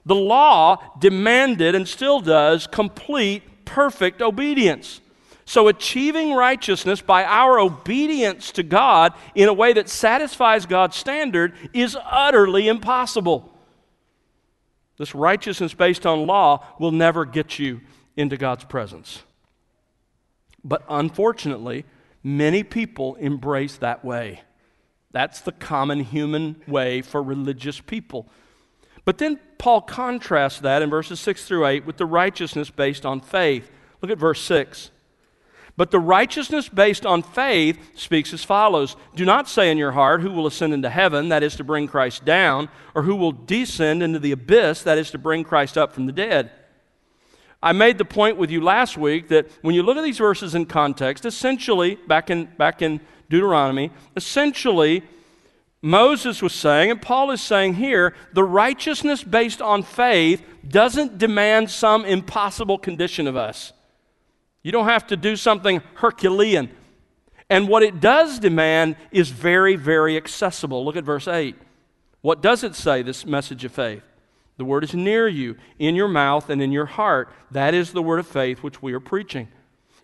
The 0.06 0.16
law 0.16 0.82
demanded 1.00 1.76
and 1.76 1.88
still 1.88 2.20
does 2.20 2.66
complete, 2.66 3.66
perfect 3.66 4.22
obedience. 4.22 5.00
So, 5.46 5.68
achieving 5.68 6.34
righteousness 6.34 7.00
by 7.00 7.24
our 7.24 7.60
obedience 7.60 8.52
to 8.54 8.64
God 8.64 9.14
in 9.34 9.48
a 9.48 9.54
way 9.54 9.74
that 9.74 9.88
satisfies 9.88 10.66
God's 10.66 10.98
standard 10.98 11.54
is 11.72 11.96
utterly 12.04 12.68
impossible. 12.68 13.54
This 14.98 15.14
righteousness 15.16 15.74
based 15.74 16.06
on 16.06 16.26
law 16.26 16.66
will 16.80 16.92
never 16.92 17.24
get 17.24 17.60
you 17.60 17.82
into 18.18 18.36
God's 18.36 18.66
presence. 18.66 19.24
But 20.64 20.84
unfortunately, 20.90 21.86
many 22.24 22.64
people 22.64 23.16
embrace 23.16 23.78
that 23.78 24.04
way. 24.04 24.42
That's 25.12 25.40
the 25.40 25.54
common 25.54 26.02
human 26.02 26.62
way 26.68 27.02
for 27.02 27.24
religious 27.24 27.80
people. 27.80 28.28
But 29.06 29.20
then 29.20 29.40
Paul 29.58 29.82
contrasts 29.82 30.60
that 30.60 30.82
in 30.82 30.90
verses 30.90 31.22
6 31.22 31.46
through 31.46 31.66
8 31.66 31.86
with 31.86 31.96
the 31.96 32.06
righteousness 32.06 32.70
based 32.70 33.06
on 33.06 33.22
faith. 33.22 33.72
Look 34.02 34.12
at 34.12 34.18
verse 34.18 34.42
6. 34.42 34.92
But 35.78 35.92
the 35.92 36.00
righteousness 36.00 36.68
based 36.68 37.06
on 37.06 37.22
faith 37.22 37.80
speaks 37.98 38.34
as 38.34 38.44
follows 38.44 38.96
Do 39.16 39.24
not 39.24 39.48
say 39.48 39.72
in 39.72 39.78
your 39.78 39.92
heart, 39.92 40.22
Who 40.22 40.32
will 40.32 40.48
ascend 40.48 40.74
into 40.74 40.90
heaven, 40.90 41.30
that 41.30 41.44
is 41.44 41.56
to 41.56 41.64
bring 41.64 41.88
Christ 41.88 42.26
down, 42.26 42.68
or 42.96 43.04
who 43.04 43.16
will 43.16 43.32
descend 43.32 44.02
into 44.02 44.20
the 44.20 44.32
abyss, 44.32 44.82
that 44.84 44.98
is 44.98 45.12
to 45.12 45.18
bring 45.18 45.44
Christ 45.44 45.78
up 45.78 45.94
from 45.94 46.08
the 46.08 46.12
dead. 46.12 46.52
I 47.68 47.74
made 47.74 47.98
the 47.98 48.06
point 48.06 48.38
with 48.38 48.50
you 48.50 48.62
last 48.62 48.98
week 48.98 49.28
that 49.28 49.52
when 49.62 49.76
you 49.76 49.84
look 49.84 49.98
at 49.98 50.04
these 50.06 50.20
verses 50.20 50.56
in 50.56 50.68
context, 50.68 51.26
essentially, 51.26 51.96
back 52.08 52.30
in, 52.30 52.46
back 52.46 52.82
in 52.82 53.02
Deuteronomy, 53.30 53.92
essentially, 54.16 55.04
Moses 55.82 56.42
was 56.42 56.54
saying, 56.54 56.92
and 56.92 57.02
Paul 57.02 57.30
is 57.32 57.42
saying 57.42 57.74
here, 57.74 58.16
the 58.32 58.46
righteousness 58.46 59.22
based 59.22 59.62
on 59.62 59.84
faith 59.84 60.42
doesn't 60.66 61.18
demand 61.18 61.70
some 61.70 62.06
impossible 62.06 62.78
condition 62.78 63.28
of 63.28 63.36
us. 63.36 63.74
You 64.64 64.72
don't 64.72 64.88
have 64.88 65.06
to 65.08 65.18
do 65.18 65.36
something 65.36 65.82
Herculean. 65.96 66.70
And 67.50 67.68
what 67.68 67.84
it 67.84 68.00
does 68.00 68.40
demand 68.40 68.96
is 69.12 69.28
very, 69.28 69.76
very 69.76 70.16
accessible. 70.16 70.86
Look 70.86 70.96
at 70.96 71.04
verse 71.04 71.28
8. 71.28 71.54
What 72.22 72.42
does 72.42 72.64
it 72.64 72.76
say, 72.76 73.02
this 73.02 73.26
message 73.26 73.66
of 73.66 73.74
faith? 73.74 74.04
The 74.58 74.66
word 74.66 74.84
is 74.84 74.94
near 74.94 75.28
you, 75.28 75.56
in 75.78 75.96
your 75.96 76.08
mouth 76.08 76.50
and 76.50 76.62
in 76.62 76.72
your 76.72 76.88
heart. 76.88 77.30
That 77.52 77.74
is 77.74 77.92
the 77.92 78.02
word 78.02 78.20
of 78.20 78.28
faith 78.28 78.64
which 78.64 78.82
we 78.82 78.94
are 78.94 79.00
preaching. 79.00 79.48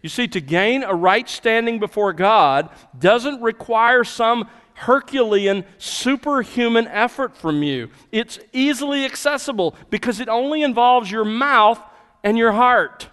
You 0.01 0.09
see, 0.09 0.27
to 0.27 0.41
gain 0.41 0.83
a 0.83 0.93
right 0.93 1.27
standing 1.27 1.79
before 1.79 2.13
God 2.13 2.69
doesn't 2.97 3.41
require 3.41 4.03
some 4.03 4.49
Herculean, 4.75 5.65
superhuman 5.77 6.87
effort 6.87 7.37
from 7.37 7.63
you. 7.63 7.89
It's 8.11 8.39
easily 8.51 9.05
accessible 9.05 9.75
because 9.89 10.19
it 10.19 10.29
only 10.29 10.61
involves 10.61 11.09
your 11.09 11.25
mouth 11.25 11.79
and 12.23 12.37
your 12.37 12.51
heart. 12.51 13.07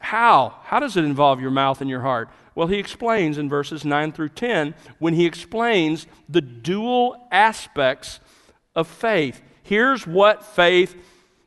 How? 0.00 0.56
How 0.64 0.80
does 0.80 0.96
it 0.96 1.04
involve 1.04 1.40
your 1.40 1.50
mouth 1.50 1.80
and 1.80 1.88
your 1.88 2.00
heart? 2.00 2.28
Well, 2.54 2.66
he 2.66 2.78
explains 2.78 3.38
in 3.38 3.48
verses 3.48 3.84
9 3.84 4.12
through 4.12 4.30
10 4.30 4.74
when 4.98 5.14
he 5.14 5.24
explains 5.24 6.06
the 6.28 6.40
dual 6.40 7.28
aspects 7.30 8.20
of 8.74 8.88
faith. 8.88 9.40
Here's 9.72 10.06
what 10.06 10.44
faith 10.44 10.94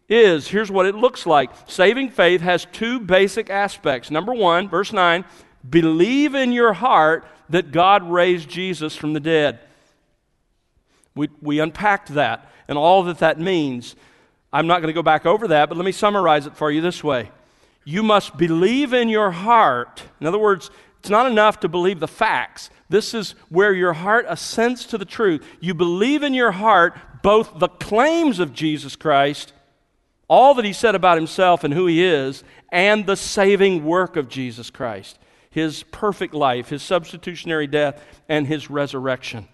is. 0.10 0.48
Here's 0.48 0.72
what 0.72 0.88
it 0.88 0.96
looks 0.96 1.28
like. 1.28 1.52
Saving 1.68 2.10
faith 2.10 2.42
has 2.42 2.66
two 2.72 3.00
basic 3.00 3.52
aspects. 3.52 4.10
Number 4.10 4.34
one, 4.34 4.68
verse 4.68 4.92
9, 4.92 5.24
believe 5.70 6.34
in 6.34 6.52
your 6.52 6.74
heart 6.74 7.28
that 7.50 7.72
God 7.72 8.02
raised 8.10 8.50
Jesus 8.50 8.96
from 8.96 9.14
the 9.14 9.20
dead. 9.20 9.60
We, 11.14 11.30
we 11.40 11.60
unpacked 11.60 12.16
that 12.16 12.50
and 12.68 12.80
all 12.80 13.04
that 13.04 13.20
that 13.20 13.40
means. 13.40 13.96
I'm 14.52 14.66
not 14.66 14.82
going 14.82 14.92
to 14.92 14.98
go 14.98 15.04
back 15.04 15.28
over 15.28 15.50
that, 15.50 15.70
but 15.70 15.78
let 15.78 15.86
me 15.86 15.92
summarize 15.92 16.48
it 16.48 16.58
for 16.58 16.72
you 16.72 16.82
this 16.82 17.04
way. 17.04 17.30
You 17.84 18.02
must 18.02 18.36
believe 18.38 18.92
in 18.92 19.08
your 19.08 19.30
heart. 19.30 20.02
In 20.20 20.26
other 20.26 20.40
words, 20.40 20.72
it's 21.06 21.10
not 21.12 21.30
enough 21.30 21.60
to 21.60 21.70
believe 21.70 22.00
the 22.00 22.08
facts. 22.08 22.72
This 22.90 23.14
is 23.14 23.36
where 23.50 23.76
your 23.76 23.94
heart 23.94 24.26
assents 24.28 24.86
to 24.86 24.98
the 24.98 25.06
truth. 25.06 25.46
You 25.60 25.76
believe 25.76 26.24
in 26.24 26.34
your 26.34 26.54
heart 26.54 26.98
both 27.22 27.60
the 27.60 27.68
claims 27.68 28.40
of 28.40 28.54
Jesus 28.54 28.96
Christ, 28.96 29.54
all 30.28 30.56
that 30.56 30.66
he 30.66 30.74
said 30.74 30.96
about 30.96 31.18
himself 31.20 31.64
and 31.64 31.76
who 31.76 31.86
he 31.86 32.04
is, 32.04 32.44
and 32.72 33.06
the 33.06 33.16
saving 33.16 33.86
work 33.86 34.16
of 34.16 34.30
Jesus 34.30 34.72
Christ, 34.72 35.20
his 35.52 35.84
perfect 35.84 36.34
life, 36.34 36.70
his 36.70 36.82
substitutionary 36.82 37.68
death, 37.68 38.04
and 38.28 38.48
his 38.48 38.72
resurrection. 38.72 39.48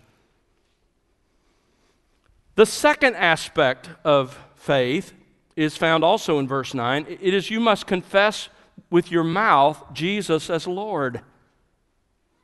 The 2.56 2.66
second 2.66 3.16
aspect 3.18 3.90
of 4.06 4.40
faith 4.56 5.12
is 5.58 5.76
found 5.76 6.06
also 6.06 6.40
in 6.40 6.48
verse 6.48 6.74
9. 6.74 7.08
It 7.10 7.34
is 7.34 7.52
you 7.52 7.60
must 7.60 7.88
confess 7.88 8.48
with 8.90 9.12
your 9.12 9.26
mouth 9.26 9.84
Jesus 9.92 10.50
as 10.50 10.66
Lord. 10.66 11.20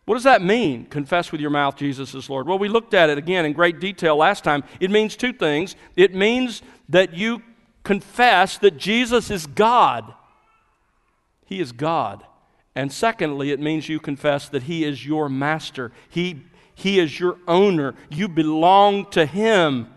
What 0.07 0.15
does 0.15 0.23
that 0.23 0.41
mean? 0.41 0.85
Confess 0.85 1.33
with 1.33 1.41
your 1.41 1.49
mouth 1.49 1.75
Jesus 1.75 2.15
is 2.15 2.29
Lord. 2.29 2.47
Well, 2.47 2.57
we 2.57 2.69
looked 2.69 2.93
at 2.93 3.09
it 3.09 3.17
again 3.17 3.43
in 3.43 3.51
great 3.51 3.81
detail 3.81 4.15
last 4.15 4.41
time. 4.41 4.63
It 4.79 4.89
means 4.89 5.17
two 5.17 5.33
things. 5.33 5.75
It 5.97 6.15
means 6.15 6.61
that 6.87 7.13
you 7.13 7.41
confess 7.83 8.57
that 8.59 8.77
Jesus 8.77 9.29
is 9.29 9.45
God, 9.47 10.13
He 11.45 11.59
is 11.59 11.73
God. 11.73 12.23
And 12.73 12.89
secondly, 12.89 13.51
it 13.51 13.59
means 13.59 13.89
you 13.89 13.99
confess 13.99 14.47
that 14.47 14.63
He 14.63 14.85
is 14.85 15.05
your 15.05 15.27
master, 15.27 15.91
He, 16.07 16.41
he 16.73 16.99
is 16.99 17.19
your 17.19 17.37
owner. 17.45 17.93
You 18.09 18.29
belong 18.29 19.09
to 19.11 19.25
Him. 19.25 19.93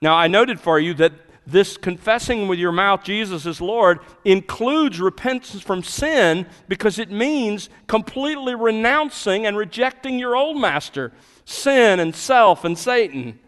Now, 0.00 0.14
I 0.14 0.26
noted 0.26 0.58
for 0.58 0.80
you 0.80 0.94
that 0.94 1.12
this 1.46 1.76
confessing 1.76 2.46
with 2.46 2.58
your 2.58 2.72
mouth 2.72 3.02
Jesus 3.02 3.46
is 3.46 3.60
Lord 3.60 3.98
includes 4.24 5.00
repentance 5.00 5.60
from 5.60 5.82
sin 5.82 6.46
because 6.68 6.98
it 6.98 7.10
means 7.10 7.68
completely 7.86 8.54
renouncing 8.54 9.46
and 9.46 9.56
rejecting 9.56 10.18
your 10.18 10.36
old 10.36 10.56
master, 10.56 11.12
sin 11.44 11.98
and 11.98 12.14
self 12.14 12.64
and 12.64 12.78
Satan. 12.78 13.38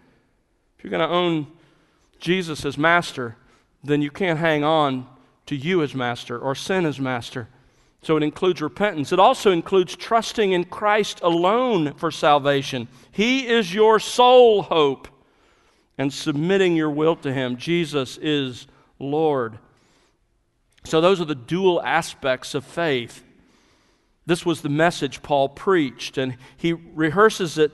If 0.76 0.84
you're 0.84 0.90
going 0.90 1.08
to 1.08 1.14
own 1.14 1.46
Jesus 2.18 2.64
as 2.64 2.76
master, 2.76 3.36
then 3.82 4.02
you 4.02 4.10
can't 4.10 4.38
hang 4.38 4.64
on 4.64 5.06
to 5.46 5.54
you 5.54 5.82
as 5.82 5.94
master 5.94 6.38
or 6.38 6.54
sin 6.54 6.86
as 6.86 6.98
master. 6.98 7.48
So 8.02 8.16
it 8.16 8.22
includes 8.22 8.60
repentance. 8.60 9.12
It 9.12 9.18
also 9.18 9.50
includes 9.50 9.96
trusting 9.96 10.52
in 10.52 10.64
Christ 10.64 11.20
alone 11.22 11.94
for 11.94 12.10
salvation. 12.10 12.88
He 13.10 13.46
is 13.46 13.72
your 13.72 13.98
sole 13.98 14.62
hope 14.62 15.08
and 15.98 16.12
submitting 16.12 16.76
your 16.76 16.90
will 16.90 17.16
to 17.16 17.32
Him. 17.32 17.56
Jesus 17.56 18.18
is 18.20 18.66
Lord. 18.98 19.58
So, 20.84 21.00
those 21.00 21.20
are 21.20 21.26
the 21.26 21.34
dual 21.34 21.82
aspects 21.82 22.54
of 22.54 22.64
faith. 22.64 23.24
This 24.26 24.46
was 24.46 24.62
the 24.62 24.68
message 24.68 25.22
Paul 25.22 25.48
preached, 25.48 26.18
and 26.18 26.36
he 26.56 26.72
rehearses 26.72 27.58
it 27.58 27.72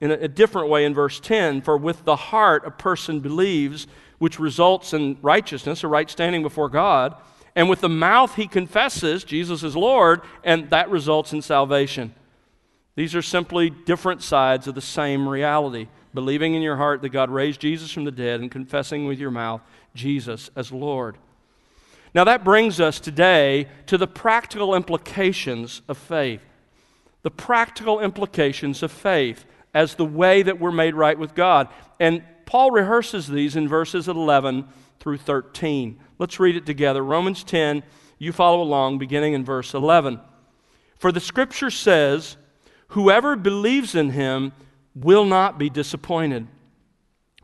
in 0.00 0.10
a, 0.10 0.28
different 0.28 0.68
way 0.68 0.86
in 0.86 0.94
verse 0.94 1.20
10 1.20 1.60
For 1.62 1.76
with 1.76 2.04
the 2.04 2.16
heart 2.16 2.66
a 2.66 2.70
person 2.70 3.20
believes, 3.20 3.86
which 4.18 4.38
results 4.38 4.94
in 4.94 5.18
righteousness, 5.20 5.84
a 5.84 5.88
right 5.88 6.10
standing 6.10 6.42
before 6.42 6.68
God, 6.70 7.14
and 7.54 7.68
with 7.68 7.80
the 7.80 7.88
mouth 7.88 8.36
he 8.36 8.46
confesses 8.46 9.24
Jesus 9.24 9.62
is 9.62 9.76
Lord, 9.76 10.22
and 10.42 10.70
that 10.70 10.90
results 10.90 11.32
in 11.32 11.42
salvation. 11.42 12.14
These 12.96 13.14
are 13.14 13.22
simply 13.22 13.70
different 13.70 14.22
sides 14.22 14.66
of 14.66 14.74
the 14.74 14.80
same 14.80 15.28
reality 15.28 15.88
believing 16.14 16.54
in 16.54 16.62
your 16.62 16.76
heart 16.76 17.02
that 17.02 17.10
God 17.10 17.30
raised 17.30 17.60
Jesus 17.60 17.90
from 17.90 18.04
the 18.04 18.10
dead 18.10 18.40
and 18.40 18.50
confessing 18.50 19.06
with 19.06 19.18
your 19.18 19.30
mouth 19.30 19.60
Jesus 19.94 20.50
as 20.56 20.72
Lord. 20.72 21.16
Now, 22.14 22.24
that 22.24 22.44
brings 22.44 22.80
us 22.80 22.98
today 22.98 23.68
to 23.86 23.96
the 23.96 24.06
practical 24.06 24.74
implications 24.74 25.82
of 25.88 25.96
faith. 25.96 26.42
The 27.22 27.30
practical 27.30 28.00
implications 28.00 28.82
of 28.82 28.90
faith 28.90 29.44
as 29.72 29.94
the 29.94 30.04
way 30.04 30.42
that 30.42 30.58
we're 30.58 30.72
made 30.72 30.94
right 30.94 31.18
with 31.18 31.34
God. 31.34 31.68
And 32.00 32.22
Paul 32.46 32.72
rehearses 32.72 33.28
these 33.28 33.54
in 33.54 33.68
verses 33.68 34.08
11 34.08 34.66
through 34.98 35.18
13. 35.18 36.00
Let's 36.18 36.40
read 36.40 36.56
it 36.56 36.66
together. 36.66 37.04
Romans 37.04 37.44
10, 37.44 37.84
you 38.18 38.32
follow 38.32 38.60
along, 38.60 38.98
beginning 38.98 39.34
in 39.34 39.44
verse 39.44 39.72
11. 39.72 40.20
For 40.98 41.12
the 41.12 41.20
scripture 41.20 41.70
says, 41.70 42.36
Whoever 42.88 43.36
believes 43.36 43.94
in 43.94 44.10
him 44.10 44.52
will 44.94 45.24
not 45.24 45.58
be 45.58 45.70
disappointed. 45.70 46.46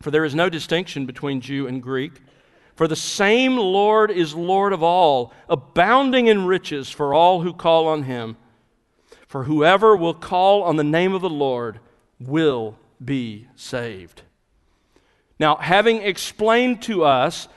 For 0.01 0.11
there 0.11 0.25
is 0.25 0.35
no 0.35 0.49
distinction 0.49 1.07
between 1.07 1.41
Jew 1.41 1.67
and 1.67 1.83
Greek. 1.83 2.21
For 2.75 2.87
the 2.87 2.97
same 2.97 3.57
Lord 3.57 4.11
is 4.11 4.35
Lord 4.35 4.73
of 4.73 4.83
all, 4.83 5.33
abounding 5.49 6.27
in 6.27 6.45
riches 6.45 6.91
for 6.91 7.15
all 7.15 7.41
who 7.41 7.55
call 7.55 7.89
on 7.89 8.03
him. 8.03 8.37
For 9.27 9.45
whoever 9.45 9.97
will 9.97 10.15
call 10.15 10.63
on 10.63 10.77
the 10.77 10.85
name 10.85 11.15
of 11.15 11.23
the 11.23 11.31
Lord 11.31 11.81
will 12.21 12.79
be 13.03 13.49
saved. 13.57 14.23
Now, 15.39 15.57
having 15.57 16.03
explained 16.03 16.83
to 16.83 17.05
us 17.05 17.49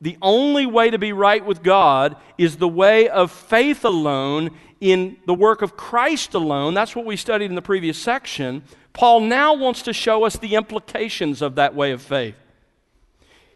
the 0.00 0.18
only 0.22 0.66
way 0.66 0.90
to 0.90 0.98
be 0.98 1.12
right 1.12 1.44
with 1.44 1.62
God 1.62 2.16
is 2.38 2.56
the 2.56 2.68
way 2.68 3.08
of 3.08 3.30
faith 3.30 3.84
alone 3.84 4.50
in 4.82 5.16
the 5.26 5.34
work 5.34 5.62
of 5.62 5.76
Christ 5.76 6.34
alone. 6.34 6.74
That's 6.74 6.96
what 6.96 7.06
we 7.06 7.16
studied 7.16 7.44
in 7.44 7.54
the 7.54 7.62
previous 7.62 7.96
section. 7.96 8.64
Paul 8.92 9.20
now 9.20 9.54
wants 9.54 9.82
to 9.82 9.92
show 9.92 10.24
us 10.24 10.36
the 10.36 10.56
implications 10.56 11.40
of 11.40 11.54
that 11.54 11.76
way 11.76 11.92
of 11.92 12.02
faith. 12.02 12.34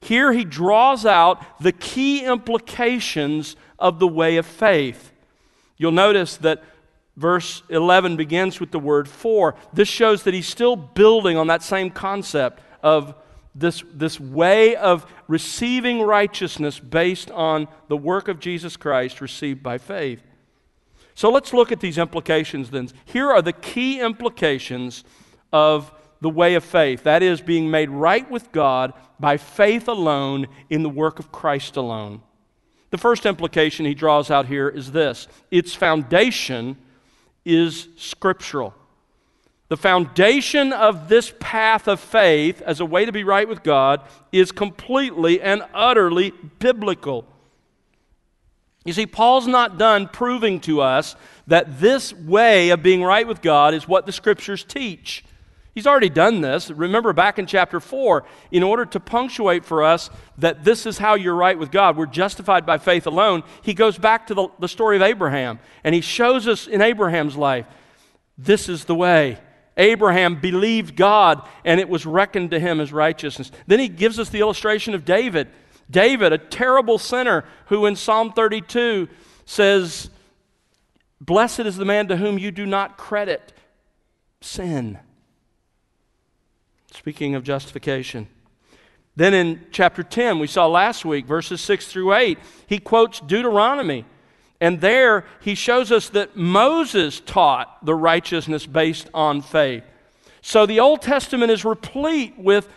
Here 0.00 0.32
he 0.32 0.44
draws 0.44 1.04
out 1.04 1.42
the 1.60 1.72
key 1.72 2.24
implications 2.24 3.56
of 3.76 3.98
the 3.98 4.06
way 4.06 4.36
of 4.36 4.46
faith. 4.46 5.10
You'll 5.76 5.90
notice 5.90 6.36
that 6.38 6.62
verse 7.16 7.64
11 7.70 8.16
begins 8.16 8.60
with 8.60 8.70
the 8.70 8.78
word 8.78 9.08
for. 9.08 9.56
This 9.72 9.88
shows 9.88 10.22
that 10.22 10.32
he's 10.32 10.46
still 10.46 10.76
building 10.76 11.36
on 11.36 11.48
that 11.48 11.64
same 11.64 11.90
concept 11.90 12.62
of 12.84 13.16
this, 13.52 13.82
this 13.92 14.20
way 14.20 14.76
of 14.76 15.12
receiving 15.26 16.02
righteousness 16.02 16.78
based 16.78 17.32
on 17.32 17.66
the 17.88 17.96
work 17.96 18.28
of 18.28 18.38
Jesus 18.38 18.76
Christ 18.76 19.20
received 19.20 19.60
by 19.60 19.78
faith. 19.78 20.22
So 21.16 21.30
let's 21.30 21.54
look 21.54 21.72
at 21.72 21.80
these 21.80 21.96
implications 21.96 22.70
then. 22.70 22.90
Here 23.06 23.30
are 23.30 23.40
the 23.40 23.54
key 23.54 24.00
implications 24.00 25.02
of 25.50 25.90
the 26.20 26.28
way 26.28 26.54
of 26.54 26.62
faith 26.62 27.04
that 27.04 27.22
is, 27.22 27.40
being 27.40 27.70
made 27.70 27.88
right 27.88 28.30
with 28.30 28.52
God 28.52 28.92
by 29.18 29.38
faith 29.38 29.88
alone 29.88 30.46
in 30.68 30.82
the 30.82 30.90
work 30.90 31.18
of 31.18 31.32
Christ 31.32 31.76
alone. 31.76 32.20
The 32.90 32.98
first 32.98 33.24
implication 33.24 33.86
he 33.86 33.94
draws 33.94 34.30
out 34.30 34.46
here 34.46 34.68
is 34.68 34.92
this 34.92 35.26
its 35.50 35.74
foundation 35.74 36.76
is 37.46 37.88
scriptural. 37.96 38.74
The 39.68 39.76
foundation 39.78 40.72
of 40.72 41.08
this 41.08 41.32
path 41.40 41.88
of 41.88 41.98
faith 41.98 42.60
as 42.60 42.78
a 42.78 42.84
way 42.84 43.06
to 43.06 43.12
be 43.12 43.24
right 43.24 43.48
with 43.48 43.62
God 43.62 44.02
is 44.32 44.52
completely 44.52 45.40
and 45.40 45.62
utterly 45.72 46.32
biblical. 46.58 47.26
You 48.86 48.92
see, 48.92 49.06
Paul's 49.06 49.46
not 49.46 49.78
done 49.78 50.08
proving 50.08 50.60
to 50.60 50.80
us 50.80 51.16
that 51.46 51.80
this 51.80 52.12
way 52.12 52.70
of 52.70 52.82
being 52.82 53.02
right 53.02 53.26
with 53.26 53.42
God 53.42 53.74
is 53.74 53.86
what 53.86 54.06
the 54.06 54.12
scriptures 54.12 54.64
teach. 54.64 55.24
He's 55.74 55.86
already 55.86 56.08
done 56.08 56.40
this. 56.40 56.70
Remember 56.70 57.12
back 57.12 57.38
in 57.38 57.44
chapter 57.44 57.80
4, 57.80 58.24
in 58.50 58.62
order 58.62 58.86
to 58.86 58.98
punctuate 58.98 59.64
for 59.64 59.82
us 59.82 60.08
that 60.38 60.64
this 60.64 60.86
is 60.86 60.96
how 60.96 61.16
you're 61.16 61.34
right 61.34 61.58
with 61.58 61.70
God, 61.70 61.98
we're 61.98 62.06
justified 62.06 62.64
by 62.64 62.78
faith 62.78 63.06
alone, 63.06 63.42
he 63.60 63.74
goes 63.74 63.98
back 63.98 64.28
to 64.28 64.34
the, 64.34 64.48
the 64.58 64.68
story 64.68 64.96
of 64.96 65.02
Abraham 65.02 65.58
and 65.84 65.94
he 65.94 66.00
shows 66.00 66.48
us 66.48 66.66
in 66.66 66.80
Abraham's 66.80 67.36
life 67.36 67.66
this 68.38 68.68
is 68.68 68.84
the 68.84 68.94
way. 68.94 69.38
Abraham 69.76 70.40
believed 70.40 70.96
God 70.96 71.46
and 71.64 71.80
it 71.80 71.88
was 71.88 72.06
reckoned 72.06 72.50
to 72.52 72.60
him 72.60 72.80
as 72.80 72.92
righteousness. 72.92 73.50
Then 73.66 73.78
he 73.78 73.88
gives 73.88 74.18
us 74.18 74.28
the 74.28 74.40
illustration 74.40 74.94
of 74.94 75.04
David. 75.04 75.48
David, 75.90 76.32
a 76.32 76.38
terrible 76.38 76.98
sinner 76.98 77.44
who 77.66 77.86
in 77.86 77.96
Psalm 77.96 78.32
32 78.32 79.08
says, 79.44 80.10
Blessed 81.20 81.60
is 81.60 81.76
the 81.76 81.84
man 81.84 82.08
to 82.08 82.16
whom 82.16 82.38
you 82.38 82.50
do 82.50 82.66
not 82.66 82.98
credit 82.98 83.52
sin. 84.40 84.98
Speaking 86.92 87.34
of 87.34 87.42
justification. 87.42 88.28
Then 89.14 89.32
in 89.32 89.66
chapter 89.70 90.02
10, 90.02 90.38
we 90.38 90.46
saw 90.46 90.66
last 90.66 91.04
week, 91.04 91.26
verses 91.26 91.60
6 91.62 91.86
through 91.86 92.14
8, 92.14 92.38
he 92.66 92.78
quotes 92.78 93.20
Deuteronomy. 93.20 94.04
And 94.60 94.80
there 94.80 95.24
he 95.40 95.54
shows 95.54 95.90
us 95.90 96.08
that 96.10 96.36
Moses 96.36 97.20
taught 97.20 97.84
the 97.84 97.94
righteousness 97.94 98.66
based 98.66 99.08
on 99.14 99.42
faith. 99.42 99.84
So 100.42 100.66
the 100.66 100.80
Old 100.80 101.02
Testament 101.02 101.50
is 101.50 101.64
replete 101.64 102.38
with 102.38 102.68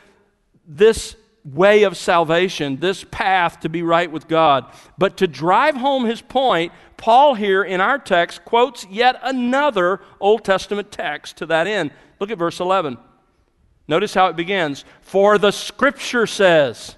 this 0.66 1.16
way 1.54 1.84
of 1.84 1.98
salvation, 1.98 2.80
this 2.80 3.06
path 3.12 3.60
to 3.62 3.70
be 3.70 3.82
right 3.84 4.12
with 4.12 4.28
God. 4.28 4.66
But 4.98 5.18
to 5.18 5.28
drive 5.28 5.76
home 5.76 6.06
his 6.06 6.22
point, 6.22 6.74
Paul 6.98 7.36
here 7.36 7.64
in 7.64 7.82
our 7.82 7.98
text 7.98 8.44
quotes 8.46 8.86
yet 8.88 9.20
another 9.24 10.02
Old 10.20 10.44
Testament 10.44 10.92
text 10.92 11.38
to 11.38 11.46
that 11.48 11.68
end. 11.68 11.92
Look 12.20 12.32
at 12.32 12.38
verse 12.38 12.60
11. 12.60 12.98
Notice 13.88 14.14
how 14.14 14.28
it 14.28 14.36
begins. 14.36 14.86
For 15.02 15.38
the 15.38 15.52
scripture 15.52 16.28
says, 16.28 16.96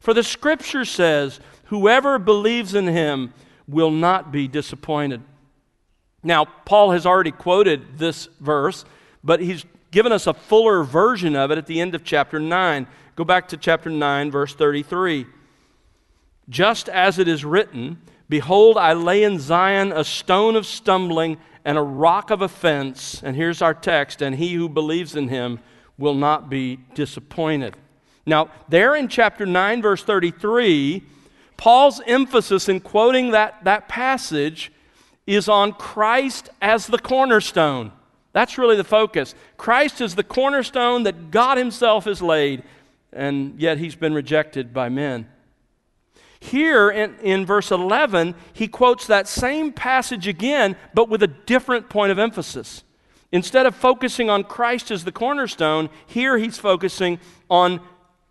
for 0.00 0.14
the 0.14 0.22
scripture 0.22 0.84
says, 0.84 1.40
whoever 1.66 2.18
believes 2.18 2.74
in 2.74 2.86
him 2.86 3.32
will 3.66 3.90
not 3.90 4.32
be 4.32 4.48
disappointed. 4.48 5.22
Now, 6.22 6.44
Paul 6.44 6.90
has 6.92 7.06
already 7.06 7.30
quoted 7.30 7.98
this 7.98 8.28
verse, 8.40 8.84
but 9.22 9.40
he's 9.40 9.64
given 9.90 10.12
us 10.12 10.26
a 10.26 10.34
fuller 10.34 10.82
version 10.82 11.36
of 11.36 11.50
it 11.50 11.58
at 11.58 11.66
the 11.66 11.80
end 11.80 11.94
of 11.94 12.04
chapter 12.04 12.38
9. 12.38 12.86
Go 13.18 13.24
back 13.24 13.48
to 13.48 13.56
chapter 13.56 13.90
9, 13.90 14.30
verse 14.30 14.54
33. 14.54 15.26
Just 16.48 16.88
as 16.88 17.18
it 17.18 17.26
is 17.26 17.44
written, 17.44 18.00
Behold, 18.28 18.76
I 18.76 18.92
lay 18.92 19.24
in 19.24 19.40
Zion 19.40 19.90
a 19.90 20.04
stone 20.04 20.54
of 20.54 20.64
stumbling 20.64 21.36
and 21.64 21.76
a 21.76 21.82
rock 21.82 22.30
of 22.30 22.42
offense. 22.42 23.20
And 23.24 23.34
here's 23.34 23.60
our 23.60 23.74
text, 23.74 24.22
and 24.22 24.36
he 24.36 24.54
who 24.54 24.68
believes 24.68 25.16
in 25.16 25.26
him 25.26 25.58
will 25.98 26.14
not 26.14 26.48
be 26.48 26.78
disappointed. 26.94 27.76
Now, 28.24 28.50
there 28.68 28.94
in 28.94 29.08
chapter 29.08 29.44
9, 29.44 29.82
verse 29.82 30.04
33, 30.04 31.02
Paul's 31.56 32.00
emphasis 32.06 32.68
in 32.68 32.78
quoting 32.78 33.32
that, 33.32 33.64
that 33.64 33.88
passage 33.88 34.70
is 35.26 35.48
on 35.48 35.72
Christ 35.72 36.50
as 36.62 36.86
the 36.86 37.00
cornerstone. 37.00 37.90
That's 38.32 38.58
really 38.58 38.76
the 38.76 38.84
focus. 38.84 39.34
Christ 39.56 40.00
is 40.00 40.14
the 40.14 40.22
cornerstone 40.22 41.02
that 41.02 41.32
God 41.32 41.58
Himself 41.58 42.04
has 42.04 42.22
laid, 42.22 42.62
and 43.12 43.60
yet 43.60 43.78
He's 43.78 43.96
been 43.96 44.14
rejected 44.14 44.72
by 44.72 44.88
men. 44.88 45.28
Here 46.40 46.88
in, 46.90 47.16
in 47.16 47.46
verse 47.46 47.70
11, 47.70 48.34
he 48.52 48.68
quotes 48.68 49.06
that 49.06 49.26
same 49.26 49.72
passage 49.72 50.28
again, 50.28 50.76
but 50.94 51.08
with 51.08 51.22
a 51.22 51.26
different 51.26 51.88
point 51.88 52.12
of 52.12 52.18
emphasis. 52.18 52.84
Instead 53.32 53.66
of 53.66 53.74
focusing 53.74 54.30
on 54.30 54.44
Christ 54.44 54.90
as 54.90 55.04
the 55.04 55.12
cornerstone, 55.12 55.90
here 56.06 56.38
he's 56.38 56.58
focusing 56.58 57.18
on 57.50 57.80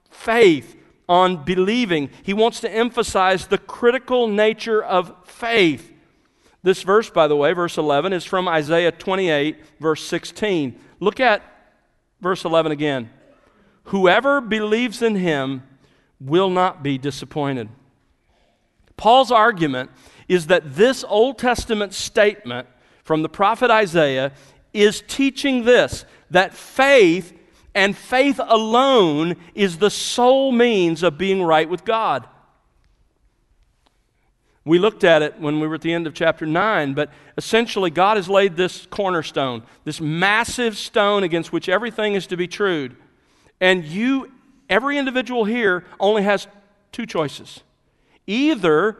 faith, 0.10 0.76
on 1.08 1.44
believing. 1.44 2.10
He 2.24 2.34
wants 2.34 2.62
to 2.62 2.72
emphasize 2.72 3.48
the 3.48 3.58
critical 3.58 4.28
nature 4.28 4.84
of 4.84 5.14
faith. 5.26 5.94
This 6.64 6.84
verse, 6.84 7.10
by 7.10 7.28
the 7.28 7.36
way, 7.36 7.54
verse 7.54 7.78
11, 7.78 8.14
is 8.14 8.26
from 8.26 8.48
Isaiah 8.48 8.92
28, 8.92 9.58
verse 9.80 10.04
16. 10.04 10.80
Look 11.00 11.20
at 11.20 11.44
verse 12.20 12.44
11 12.46 12.72
again. 12.72 13.10
Whoever 13.88 14.41
believes 14.41 15.01
in 15.01 15.15
him 15.15 15.63
will 16.20 16.50
not 16.50 16.84
be 16.84 16.97
disappointed. 16.97 17.69
Paul's 18.97 19.32
argument 19.32 19.91
is 20.28 20.47
that 20.47 20.76
this 20.76 21.06
Old 21.08 21.38
Testament 21.38 21.93
statement 21.93 22.67
from 23.04 23.21
the 23.21 23.30
prophet 23.30 23.71
Isaiah 23.71 24.34
is 24.73 25.04
teaching 25.08 25.63
this 25.63 26.06
that 26.30 26.54
faith 26.54 27.34
and 27.73 27.95
faith 27.95 28.39
alone 28.43 29.36
is 29.56 29.78
the 29.78 29.89
sole 29.89 30.52
means 30.52 31.04
of 31.04 31.17
being 31.17 31.41
right 31.41 31.69
with 31.69 31.86
God. 31.86 32.28
We 34.65 34.80
looked 34.80 35.06
at 35.06 35.21
it 35.21 35.39
when 35.39 35.62
we 35.62 35.67
were 35.67 35.76
at 35.76 35.82
the 35.82 35.93
end 35.93 36.08
of 36.08 36.13
chapter 36.13 36.45
9, 36.45 36.93
but 36.93 37.10
essentially, 37.38 37.89
God 37.89 38.17
has 38.17 38.28
laid 38.28 38.58
this 38.58 38.86
cornerstone, 38.88 39.63
this 39.86 40.02
massive 40.02 40.76
stone 40.76 41.23
against 41.23 41.54
which 41.54 41.69
everything 41.69 42.15
is 42.15 42.28
to 42.28 42.36
be 42.36 42.47
trued. 42.50 42.97
And 43.60 43.86
you, 43.86 44.32
every 44.70 44.98
individual 44.98 45.46
here, 45.46 45.86
only 46.00 46.24
has 46.24 46.48
two 46.91 47.06
choices. 47.06 47.62
Either 48.26 48.98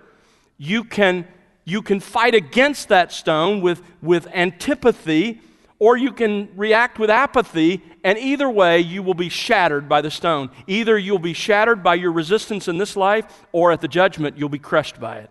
you 0.58 0.84
can, 0.84 1.28
you 1.66 1.82
can 1.82 2.00
fight 2.00 2.34
against 2.34 2.90
that 2.90 3.12
stone 3.12 3.62
with, 3.62 3.82
with 4.02 4.28
antipathy 4.34 5.42
or 5.80 5.96
you 5.96 6.12
can 6.12 6.50
react 6.56 6.98
with 6.98 7.10
apathy, 7.10 7.84
and 8.04 8.18
either 8.18 8.50
way, 8.50 8.80
you 8.80 9.04
will 9.04 9.14
be 9.14 9.30
shattered 9.30 9.88
by 9.88 10.02
the 10.02 10.10
stone. 10.10 10.50
Either 10.66 10.98
you'll 10.98 11.20
be 11.20 11.34
shattered 11.34 11.84
by 11.84 11.94
your 11.96 12.12
resistance 12.12 12.68
in 12.68 12.78
this 12.78 12.96
life, 12.96 13.46
or 13.52 13.72
at 13.72 13.82
the 13.82 13.88
judgment, 13.88 14.38
you'll 14.38 14.50
be 14.50 14.58
crushed 14.58 15.00
by 15.00 15.18
it. 15.18 15.30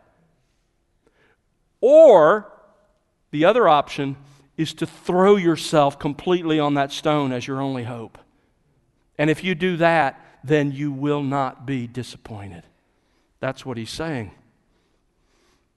Or 1.80 2.52
the 3.32 3.44
other 3.44 3.68
option 3.68 4.16
is 4.56 4.72
to 4.74 4.86
throw 4.86 5.36
yourself 5.36 5.98
completely 5.98 6.60
on 6.60 6.74
that 6.74 6.92
stone 6.92 7.32
as 7.32 7.46
your 7.46 7.60
only 7.60 7.84
hope. 7.84 8.18
And 9.18 9.30
if 9.30 9.42
you 9.42 9.54
do 9.54 9.76
that, 9.78 10.20
then 10.44 10.72
you 10.72 10.92
will 10.92 11.22
not 11.22 11.66
be 11.66 11.86
disappointed. 11.86 12.62
That's 13.40 13.64
what 13.66 13.76
he's 13.76 13.90
saying. 13.90 14.32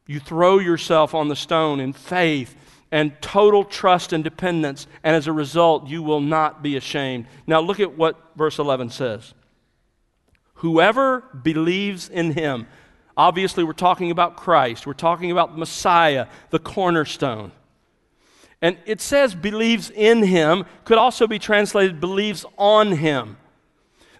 You 0.07 0.19
throw 0.19 0.59
yourself 0.59 1.13
on 1.13 1.27
the 1.27 1.35
stone 1.35 1.79
in 1.79 1.93
faith 1.93 2.55
and 2.91 3.19
total 3.21 3.63
trust 3.63 4.13
and 4.13 4.23
dependence, 4.23 4.87
and 5.03 5.15
as 5.15 5.27
a 5.27 5.33
result, 5.33 5.87
you 5.87 6.01
will 6.01 6.21
not 6.21 6.63
be 6.63 6.75
ashamed. 6.75 7.27
Now, 7.45 7.59
look 7.59 7.79
at 7.79 7.97
what 7.97 8.17
verse 8.35 8.57
11 8.57 8.89
says 8.89 9.33
Whoever 10.55 11.21
believes 11.43 12.09
in 12.09 12.31
him, 12.31 12.67
obviously, 13.15 13.63
we're 13.63 13.73
talking 13.73 14.11
about 14.11 14.35
Christ, 14.35 14.87
we're 14.87 14.93
talking 14.93 15.31
about 15.31 15.57
Messiah, 15.57 16.27
the 16.49 16.59
cornerstone. 16.59 17.51
And 18.61 18.77
it 18.85 18.99
says 18.99 19.35
believes 19.35 19.89
in 19.89 20.23
him, 20.23 20.65
could 20.83 20.97
also 20.97 21.27
be 21.27 21.39
translated 21.39 21.99
believes 21.99 22.45
on 22.57 22.93
him. 22.93 23.37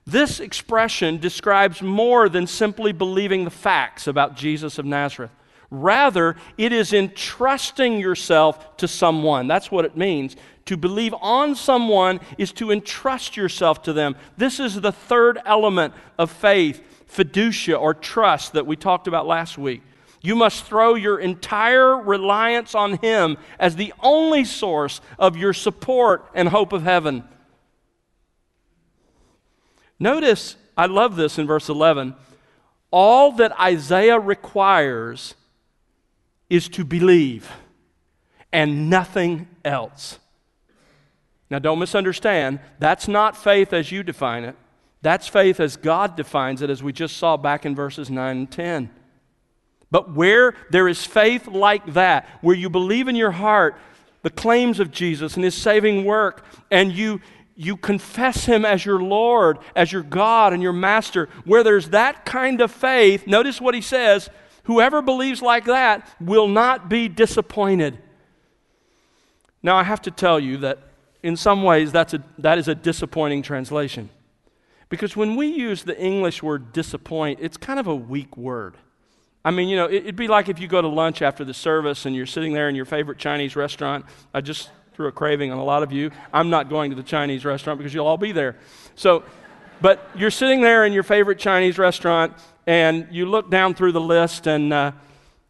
This 0.06 0.39
expression 0.39 1.19
describes 1.19 1.82
more 1.82 2.30
than 2.30 2.47
simply 2.47 2.91
believing 2.91 3.43
the 3.43 3.52
facts 3.52 4.08
about 4.08 4.36
Jesus 4.36 4.80
of 4.80 4.86
Nazareth. 4.86 5.32
Rather, 5.71 6.36
it 6.58 6.71
is 6.71 6.93
entrusting 6.93 7.99
yourself 7.99 8.75
to 8.78 8.88
someone. 8.88 9.47
That's 9.47 9.69
what 9.69 9.86
it 9.86 9.95
means. 9.95 10.36
To 10.65 10.78
believe 10.78 11.13
on 11.21 11.54
someone 11.54 12.19
is 12.39 12.52
to 12.54 12.71
entrust 12.71 13.38
yourself 13.38 13.84
to 13.84 13.93
them. 13.93 14.15
This 14.36 14.60
is 14.60 14.82
the 14.82 14.91
third 14.91 15.39
element 15.45 15.93
of 16.17 16.32
faith, 16.32 16.82
fiducia 17.12 17.80
or 17.80 17.93
trust 17.93 18.54
that 18.54 18.65
we 18.65 18.75
talked 18.75 19.08
about 19.08 19.28
last 19.28 19.58
week. 19.58 19.84
You 20.22 20.36
must 20.36 20.66
throw 20.66 20.96
your 20.96 21.20
entire 21.20 21.96
reliance 21.96 22.76
on 22.76 22.98
Him 22.98 23.38
as 23.58 23.76
the 23.76 23.94
only 24.02 24.44
source 24.44 25.00
of 25.18 25.38
your 25.38 25.54
support 25.54 26.30
and 26.34 26.50
hope 26.50 26.74
of 26.74 26.84
heaven. 26.84 27.24
Notice, 30.00 30.56
I 30.78 30.86
love 30.88 31.16
this 31.16 31.38
in 31.38 31.48
verse 31.48 31.70
11. 31.70 32.16
All 32.92 33.32
that 33.34 33.58
Isaiah 33.60 34.20
requires 34.20 35.36
is 36.50 36.68
to 36.70 36.84
believe 36.84 37.50
and 38.52 38.90
nothing 38.90 39.48
else. 39.64 40.20
Now, 41.50 41.60
don't 41.60 41.80
misunderstand. 41.80 42.60
That's 42.80 43.08
not 43.08 43.38
faith 43.38 43.74
as 43.74 43.92
you 43.92 44.04
define 44.04 44.44
it. 44.44 44.56
That's 45.02 45.28
faith 45.28 45.60
as 45.60 45.78
God 45.78 46.16
defines 46.16 46.62
it, 46.62 46.70
as 46.70 46.84
we 46.84 46.92
just 46.92 47.18
saw 47.18 47.38
back 47.38 47.66
in 47.66 47.74
verses 47.74 48.10
9 48.10 48.38
and 48.38 48.52
10. 48.52 48.90
But 49.91 50.13
where 50.13 50.56
there 50.69 50.88
is 50.88 51.06
faith 51.06 51.47
like 51.47 51.93
that, 51.93 52.28
where 52.41 52.56
you 52.56 52.69
believe 52.69 53.08
in 53.08 53.15
your 53.15 53.32
heart 53.32 53.75
the 54.21 54.30
claims 54.30 54.80
of 54.80 54.91
Jesus 54.91 55.36
and 55.36 55.43
his 55.43 55.56
saving 55.56 56.04
work, 56.04 56.43
and 56.69 56.91
you, 56.91 57.21
you 57.56 57.78
confess 57.78 58.45
him 58.45 58.65
as 58.65 58.86
your 58.86 59.02
Lord, 59.02 59.60
as 59.75 59.91
your 59.91 60.04
God 60.04 60.54
and 60.54 60.62
your 60.62 60.73
Master, 60.73 61.30
where 61.45 61.63
there's 61.63 61.89
that 61.89 62.25
kind 62.25 62.62
of 62.62 62.71
faith, 62.71 63.28
notice 63.28 63.62
what 63.62 63.75
he 63.75 63.82
says 63.82 64.30
Whoever 64.63 65.02
believes 65.02 65.41
like 65.41 65.65
that 65.65 66.08
will 66.21 66.47
not 66.47 66.89
be 66.89 67.08
disappointed. 67.08 67.97
Now, 69.63 69.78
I 69.78 69.84
have 69.84 70.02
to 70.04 70.12
tell 70.12 70.39
you 70.39 70.58
that 70.58 70.78
in 71.23 71.36
some 71.36 71.63
ways, 71.63 71.91
that's 71.91 72.13
a, 72.13 72.23
that 72.38 72.60
is 72.60 72.67
a 72.67 72.75
disappointing 72.75 73.41
translation. 73.41 74.10
Because 74.88 75.15
when 75.15 75.36
we 75.36 75.47
use 75.47 75.84
the 75.84 75.99
English 75.99 76.43
word 76.43 76.71
disappoint, 76.71 77.39
it's 77.41 77.58
kind 77.58 77.80
of 77.80 77.88
a 77.88 77.95
weak 77.95 78.38
word. 78.38 78.75
I 79.43 79.52
mean, 79.52 79.69
you 79.69 79.78
know, 79.78 79.89
it'd 79.89 80.17
be 80.17 80.28
like 80.28 80.49
if 80.49 80.60
you 80.60 80.67
go 80.67 80.82
to 80.82 80.88
lunch 80.88 81.21
after 81.21 81.45
the 81.45 81.54
service 81.54 82.06
and 82.06 82.15
you're 82.15 82.25
sitting 82.25 82.54
there 82.54 82.67
in 82.67 82.75
your 82.75 82.86
favorite 82.86 83.17
Chinese 83.17 83.56
restaurant. 83.56 84.06
I 84.34 84.41
just 84.41 84.69
threw 84.93 85.08
a 85.08 85.12
craving 85.12 85.52
on 85.52 85.58
a 85.58 85.63
lot 85.63 85.82
of 85.82 85.93
you. 85.93 86.12
I'm 86.34 86.49
not 86.49 86.69
going 86.69 86.89
to 86.89 86.95
the 86.95 87.04
Chinese 87.04 87.45
restaurant 87.45 87.80
because 87.80 87.93
you'll 87.93 88.06
all 88.06 88.17
be 88.17 88.34
there. 88.34 88.58
So, 88.95 89.23
but 89.80 90.10
you're 90.13 90.30
sitting 90.30 90.60
there 90.60 90.86
in 90.86 90.91
your 90.91 91.04
favorite 91.04 91.39
Chinese 91.39 91.78
restaurant 91.78 92.34
and 92.67 93.08
you 93.12 93.25
look 93.25 93.49
down 93.49 93.75
through 93.75 93.93
the 93.93 94.02
list 94.02 94.45
and, 94.45 94.73
uh, 94.73 94.91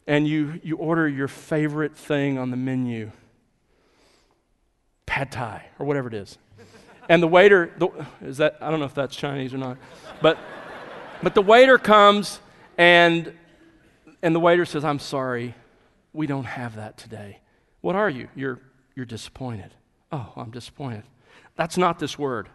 and 0.06 0.26
you, 0.26 0.60
you 0.62 0.76
order 0.76 1.08
your 1.08 1.26
favorite 1.26 1.96
thing 1.96 2.38
on 2.38 2.52
the 2.52 2.56
menu 2.56 3.10
pad 5.04 5.32
thai 5.32 5.66
or 5.80 5.86
whatever 5.86 6.06
it 6.06 6.14
is. 6.14 6.38
And 7.08 7.20
the 7.20 7.26
waiter, 7.26 7.72
the, 7.76 7.88
is 8.22 8.36
that, 8.36 8.56
I 8.60 8.70
don't 8.70 8.78
know 8.78 8.86
if 8.86 8.94
that's 8.94 9.16
Chinese 9.16 9.52
or 9.52 9.58
not, 9.58 9.78
but, 10.22 10.38
but 11.24 11.34
the 11.34 11.42
waiter 11.42 11.76
comes 11.76 12.38
and, 12.78 13.32
and 14.22 14.34
the 14.34 14.40
waiter 14.40 14.64
says, 14.64 14.84
I'm 14.84 14.98
sorry, 14.98 15.54
we 16.12 16.26
don't 16.26 16.44
have 16.44 16.76
that 16.76 16.96
today. 16.96 17.40
What 17.80 17.96
are 17.96 18.10
you? 18.10 18.28
You're, 18.34 18.60
you're 18.94 19.06
disappointed. 19.06 19.74
Oh, 20.12 20.32
I'm 20.36 20.50
disappointed. 20.50 21.04
That's 21.56 21.76
not 21.76 21.98
this 21.98 22.18
word. 22.18 22.48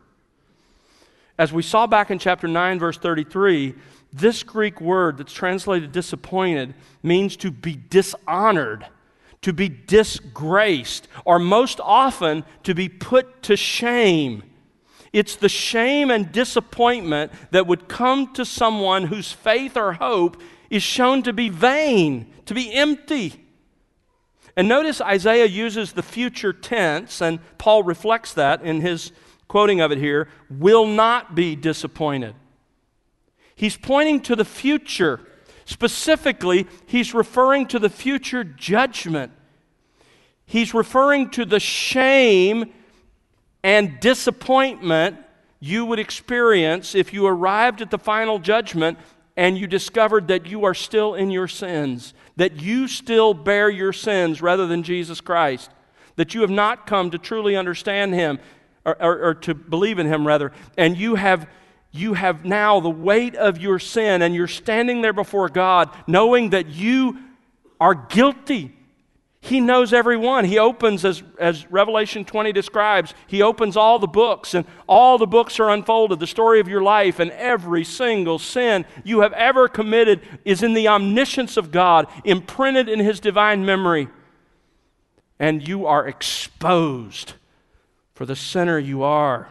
As 1.38 1.52
we 1.52 1.64
saw 1.64 1.88
back 1.88 2.12
in 2.12 2.20
chapter 2.20 2.48
9, 2.48 2.80
verse 2.80 2.98
33, 2.98 3.76
this 4.14 4.44
Greek 4.44 4.80
word 4.80 5.18
that's 5.18 5.34
translated 5.34 5.92
disappointed 5.92 6.74
means 7.04 7.36
to 7.38 7.52
be 7.52 7.80
dishonored 7.90 8.86
to 9.46 9.54
be 9.54 9.70
disgraced, 9.70 11.08
or 11.24 11.38
most 11.38 11.80
often 11.80 12.44
to 12.64 12.74
be 12.74 12.90
put 12.90 13.44
to 13.44 13.56
shame. 13.56 14.42
It's 15.14 15.36
the 15.36 15.50
shame 15.50 16.10
and 16.10 16.32
disappointment 16.32 17.32
that 17.52 17.68
would 17.68 17.88
come 17.88 18.34
to 18.34 18.44
someone 18.44 19.06
whose 19.06 19.32
faith 19.32 19.78
or 19.78 19.94
hope 19.94 20.42
is 20.70 20.84
shown 20.84 21.24
to 21.24 21.34
be 21.34 21.50
vain, 21.50 22.34
to 22.46 22.54
be 22.54 22.74
empty. 22.74 23.34
And 24.56 24.68
notice 24.68 25.02
Isaiah 25.02 25.46
uses 25.46 25.94
the 25.94 26.04
future 26.04 26.54
tense, 26.54 27.22
and 27.22 27.40
Paul 27.58 27.84
reflects 27.84 28.34
that 28.34 28.62
in 28.62 28.82
his 28.82 29.12
quoting 29.48 29.82
of 29.82 29.92
it 29.92 29.98
here 29.98 30.30
will 30.50 30.86
not 30.86 31.36
be 31.36 31.56
disappointed. 31.56 32.36
He's 33.56 33.78
pointing 33.78 34.22
to 34.22 34.36
the 34.36 34.46
future. 34.46 35.22
Specifically, 35.66 36.68
he's 36.86 37.14
referring 37.14 37.68
to 37.68 37.80
the 37.80 37.90
future 37.90 38.44
judgment. 38.44 39.32
He's 40.46 40.74
referring 40.74 41.32
to 41.32 41.46
the 41.46 41.60
shame 41.60 42.72
and 43.64 44.00
disappointment 44.00 45.18
you 45.60 45.86
would 45.86 46.00
experience 46.00 46.94
if 46.94 47.14
you 47.14 47.26
arrived 47.26 47.82
at 47.82 47.90
the 47.90 47.98
final 47.98 48.38
judgment 48.38 49.00
and 49.38 49.58
you 49.58 49.68
discovered 49.68 50.28
that 50.30 50.48
you 50.48 50.64
are 50.66 50.74
still 50.74 51.14
in 51.14 51.30
your 51.30 51.48
sins, 51.48 52.14
that 52.38 52.62
you 52.62 52.88
still 52.88 53.34
bear 53.34 53.70
your 53.70 53.94
sins 53.94 54.42
rather 54.42 54.66
than 54.68 54.84
Jesus 54.84 55.22
Christ, 55.22 55.72
that 56.16 56.34
you 56.34 56.42
have 56.42 56.50
not 56.50 56.88
come 56.88 57.12
to 57.12 57.18
truly 57.18 57.56
understand 57.56 58.14
Him 58.14 58.40
or, 58.86 59.02
or, 59.02 59.24
or 59.30 59.34
to 59.36 59.54
believe 59.54 60.00
in 60.00 60.08
Him, 60.08 60.26
rather, 60.26 60.52
and 60.78 60.98
you 60.98 61.16
have 61.16 61.48
you 61.92 62.14
have 62.14 62.44
now 62.44 62.82
the 62.82 62.90
weight 62.90 63.36
of 63.36 63.58
your 63.58 63.80
sin 63.80 64.22
and 64.22 64.36
you're 64.36 64.50
standing 64.50 65.02
there 65.02 65.14
before 65.14 65.48
God 65.48 65.90
knowing 66.08 66.50
that 66.50 66.68
you 66.68 67.18
are 67.80 67.96
guilty. 67.96 68.76
He 69.46 69.60
knows 69.60 69.94
everyone. 69.94 70.46
He 70.46 70.58
opens, 70.58 71.06
as, 71.06 71.22
as 71.40 71.70
Revelation 71.72 72.26
20 72.26 72.52
describes, 72.52 73.14
he 73.28 73.44
opens 73.44 73.78
all 73.78 74.00
the 74.00 74.08
books, 74.08 74.56
and 74.56 74.66
all 74.88 75.20
the 75.20 75.28
books 75.28 75.60
are 75.60 75.70
unfolded. 75.70 76.20
The 76.20 76.26
story 76.26 76.60
of 76.60 76.68
your 76.68 76.82
life 76.82 77.20
and 77.20 77.30
every 77.30 77.84
single 77.84 78.40
sin 78.40 78.86
you 79.04 79.20
have 79.20 79.34
ever 79.34 79.68
committed 79.68 80.22
is 80.46 80.64
in 80.64 80.74
the 80.74 80.88
omniscience 80.88 81.58
of 81.58 81.72
God, 81.72 82.08
imprinted 82.24 82.90
in 82.90 83.00
his 83.00 83.20
divine 83.20 83.64
memory. 83.64 84.08
And 85.38 85.68
you 85.68 85.86
are 85.86 86.08
exposed 86.08 87.34
for 88.16 88.26
the 88.26 88.36
sinner 88.36 88.80
you 88.80 89.04
are. 89.04 89.50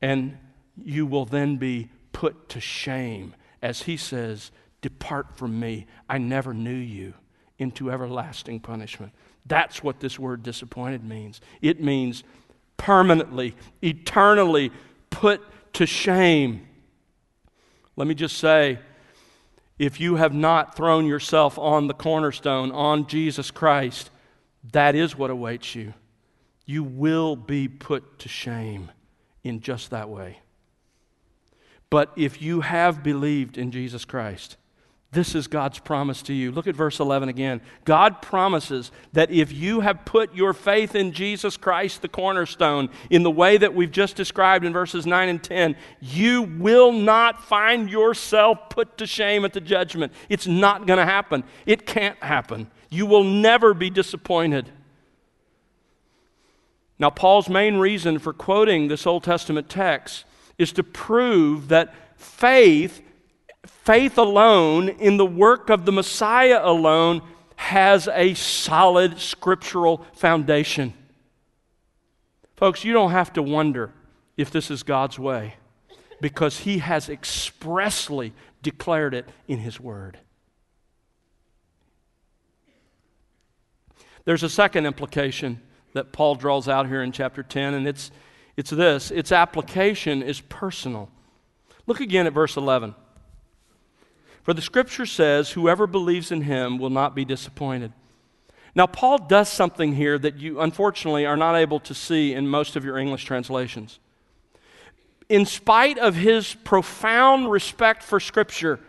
And 0.00 0.38
you 0.80 1.06
will 1.06 1.24
then 1.24 1.56
be 1.56 1.88
put 2.12 2.48
to 2.50 2.60
shame 2.60 3.34
as 3.60 3.82
he 3.82 3.96
says, 3.96 4.52
Depart 4.80 5.36
from 5.36 5.58
me, 5.58 5.88
I 6.08 6.18
never 6.18 6.54
knew 6.54 6.70
you, 6.70 7.14
into 7.58 7.90
everlasting 7.90 8.60
punishment. 8.60 9.12
That's 9.46 9.82
what 9.82 10.00
this 10.00 10.18
word 10.18 10.42
disappointed 10.42 11.04
means. 11.04 11.40
It 11.60 11.82
means 11.82 12.22
permanently, 12.76 13.56
eternally 13.82 14.70
put 15.10 15.40
to 15.74 15.86
shame. 15.86 16.66
Let 17.96 18.06
me 18.06 18.14
just 18.14 18.38
say, 18.38 18.78
if 19.78 20.00
you 20.00 20.16
have 20.16 20.34
not 20.34 20.76
thrown 20.76 21.06
yourself 21.06 21.58
on 21.58 21.86
the 21.86 21.94
cornerstone, 21.94 22.72
on 22.72 23.06
Jesus 23.06 23.50
Christ, 23.50 24.10
that 24.72 24.94
is 24.94 25.16
what 25.16 25.30
awaits 25.30 25.74
you. 25.74 25.94
You 26.66 26.82
will 26.84 27.36
be 27.36 27.68
put 27.68 28.18
to 28.20 28.28
shame 28.28 28.90
in 29.42 29.60
just 29.60 29.90
that 29.90 30.08
way. 30.08 30.40
But 31.90 32.12
if 32.16 32.42
you 32.42 32.60
have 32.60 33.02
believed 33.02 33.56
in 33.56 33.70
Jesus 33.70 34.04
Christ, 34.04 34.56
this 35.10 35.34
is 35.34 35.46
God's 35.46 35.78
promise 35.78 36.20
to 36.22 36.34
you. 36.34 36.52
Look 36.52 36.66
at 36.66 36.76
verse 36.76 37.00
11 37.00 37.30
again. 37.30 37.62
God 37.86 38.20
promises 38.20 38.92
that 39.14 39.30
if 39.30 39.50
you 39.50 39.80
have 39.80 40.04
put 40.04 40.34
your 40.34 40.52
faith 40.52 40.94
in 40.94 41.12
Jesus 41.12 41.56
Christ, 41.56 42.02
the 42.02 42.08
cornerstone, 42.08 42.90
in 43.08 43.22
the 43.22 43.30
way 43.30 43.56
that 43.56 43.74
we've 43.74 43.90
just 43.90 44.16
described 44.16 44.66
in 44.66 44.72
verses 44.74 45.06
9 45.06 45.28
and 45.30 45.42
10, 45.42 45.76
you 46.00 46.42
will 46.42 46.92
not 46.92 47.42
find 47.42 47.88
yourself 47.88 48.68
put 48.68 48.98
to 48.98 49.06
shame 49.06 49.46
at 49.46 49.54
the 49.54 49.62
judgment. 49.62 50.12
It's 50.28 50.46
not 50.46 50.86
going 50.86 50.98
to 50.98 51.06
happen. 51.06 51.42
It 51.64 51.86
can't 51.86 52.22
happen. 52.22 52.70
You 52.90 53.06
will 53.06 53.24
never 53.24 53.72
be 53.72 53.88
disappointed. 53.88 54.70
Now, 56.98 57.08
Paul's 57.08 57.48
main 57.48 57.76
reason 57.76 58.18
for 58.18 58.34
quoting 58.34 58.88
this 58.88 59.06
Old 59.06 59.24
Testament 59.24 59.70
text 59.70 60.26
is 60.58 60.72
to 60.72 60.82
prove 60.82 61.68
that 61.68 61.94
faith, 62.16 63.00
faith 63.84 64.18
alone, 64.18 64.88
in 64.88 65.16
the 65.16 65.26
work 65.26 65.70
of 65.70 65.84
the 65.84 65.92
Messiah 65.92 66.60
alone, 66.62 67.22
has 67.56 68.08
a 68.08 68.34
solid 68.34 69.18
scriptural 69.18 70.04
foundation. 70.12 70.94
Folks, 72.56 72.84
you 72.84 72.92
don't 72.92 73.12
have 73.12 73.32
to 73.34 73.42
wonder 73.42 73.92
if 74.36 74.50
this 74.50 74.70
is 74.70 74.82
God's 74.82 75.18
way 75.18 75.54
because 76.20 76.60
He 76.60 76.78
has 76.78 77.08
expressly 77.08 78.32
declared 78.62 79.14
it 79.14 79.28
in 79.46 79.58
His 79.58 79.80
Word. 79.80 80.18
There's 84.24 84.42
a 84.42 84.50
second 84.50 84.86
implication 84.86 85.60
that 85.94 86.12
Paul 86.12 86.34
draws 86.34 86.68
out 86.68 86.86
here 86.86 87.02
in 87.02 87.12
chapter 87.12 87.42
10, 87.42 87.74
and 87.74 87.88
it's 87.88 88.10
it's 88.56 88.70
this 88.70 89.10
its 89.10 89.32
application 89.32 90.22
is 90.22 90.40
personal. 90.40 91.10
Look 91.86 92.00
again 92.00 92.26
at 92.26 92.32
verse 92.32 92.56
11. 92.56 92.94
For 94.48 94.54
the 94.54 94.62
scripture 94.62 95.04
says, 95.04 95.50
Whoever 95.50 95.86
believes 95.86 96.32
in 96.32 96.40
him 96.40 96.78
will 96.78 96.88
not 96.88 97.14
be 97.14 97.26
disappointed. 97.26 97.92
Now, 98.74 98.86
Paul 98.86 99.18
does 99.18 99.50
something 99.50 99.94
here 99.94 100.18
that 100.18 100.38
you 100.38 100.58
unfortunately 100.58 101.26
are 101.26 101.36
not 101.36 101.54
able 101.54 101.80
to 101.80 101.92
see 101.92 102.32
in 102.32 102.48
most 102.48 102.74
of 102.74 102.82
your 102.82 102.96
English 102.96 103.26
translations. 103.26 103.98
In 105.28 105.44
spite 105.44 105.98
of 105.98 106.14
his 106.14 106.54
profound 106.54 107.50
respect 107.50 108.02
for 108.02 108.18
Scripture, 108.18 108.80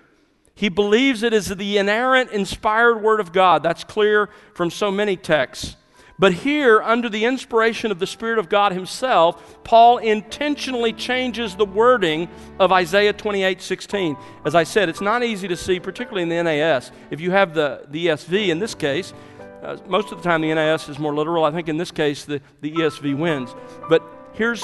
he 0.56 0.70
believes 0.70 1.24
it 1.24 1.34
is 1.34 1.50
the 1.50 1.78
inerrant, 1.78 2.32
inspired 2.32 3.02
Word 3.02 3.20
of 3.20 3.34
God. 3.34 3.62
That's 3.62 3.84
clear 3.84 4.30
from 4.54 4.72
so 4.72 4.90
many 4.90 5.18
texts. 5.18 5.76
But 6.20 6.34
here, 6.34 6.82
under 6.82 7.08
the 7.08 7.24
inspiration 7.24 7.92
of 7.92 8.00
the 8.00 8.06
Spirit 8.06 8.40
of 8.40 8.50
God 8.50 8.74
Himself, 8.74 9.64
Paul 9.64 10.00
intentionally 10.00 10.92
changes 10.92 11.56
the 11.56 11.66
wording 11.66 12.28
of 12.60 12.74
Isaiah 12.74 13.14
28 13.14 13.62
16. 13.62 14.18
As 14.44 14.54
I 14.54 14.64
said, 14.64 14.90
it's 14.90 15.00
not 15.00 15.24
easy 15.24 15.48
to 15.48 15.56
see, 15.56 15.80
particularly 15.80 16.24
in 16.24 16.30
the 16.30 16.44
NAS. 16.44 16.92
If 17.10 17.22
you 17.22 17.32
have 17.32 17.54
the, 17.54 17.86
the 17.90 18.08
ESV 18.08 18.50
in 18.50 18.60
this 18.60 18.76
case, 18.76 19.14
uh, 19.64 19.78
most 19.88 20.12
of 20.12 20.22
the 20.22 20.24
time 20.24 20.42
the 20.42 20.54
NAS 20.54 20.90
is 20.90 21.00
more 21.00 21.16
literal. 21.16 21.46
I 21.46 21.52
think 21.52 21.70
in 21.70 21.78
this 21.78 21.92
case 21.92 22.26
the, 22.26 22.42
the 22.60 22.74
ESV 22.74 23.18
wins. 23.18 23.56
But 23.88 24.04
here's, 24.34 24.64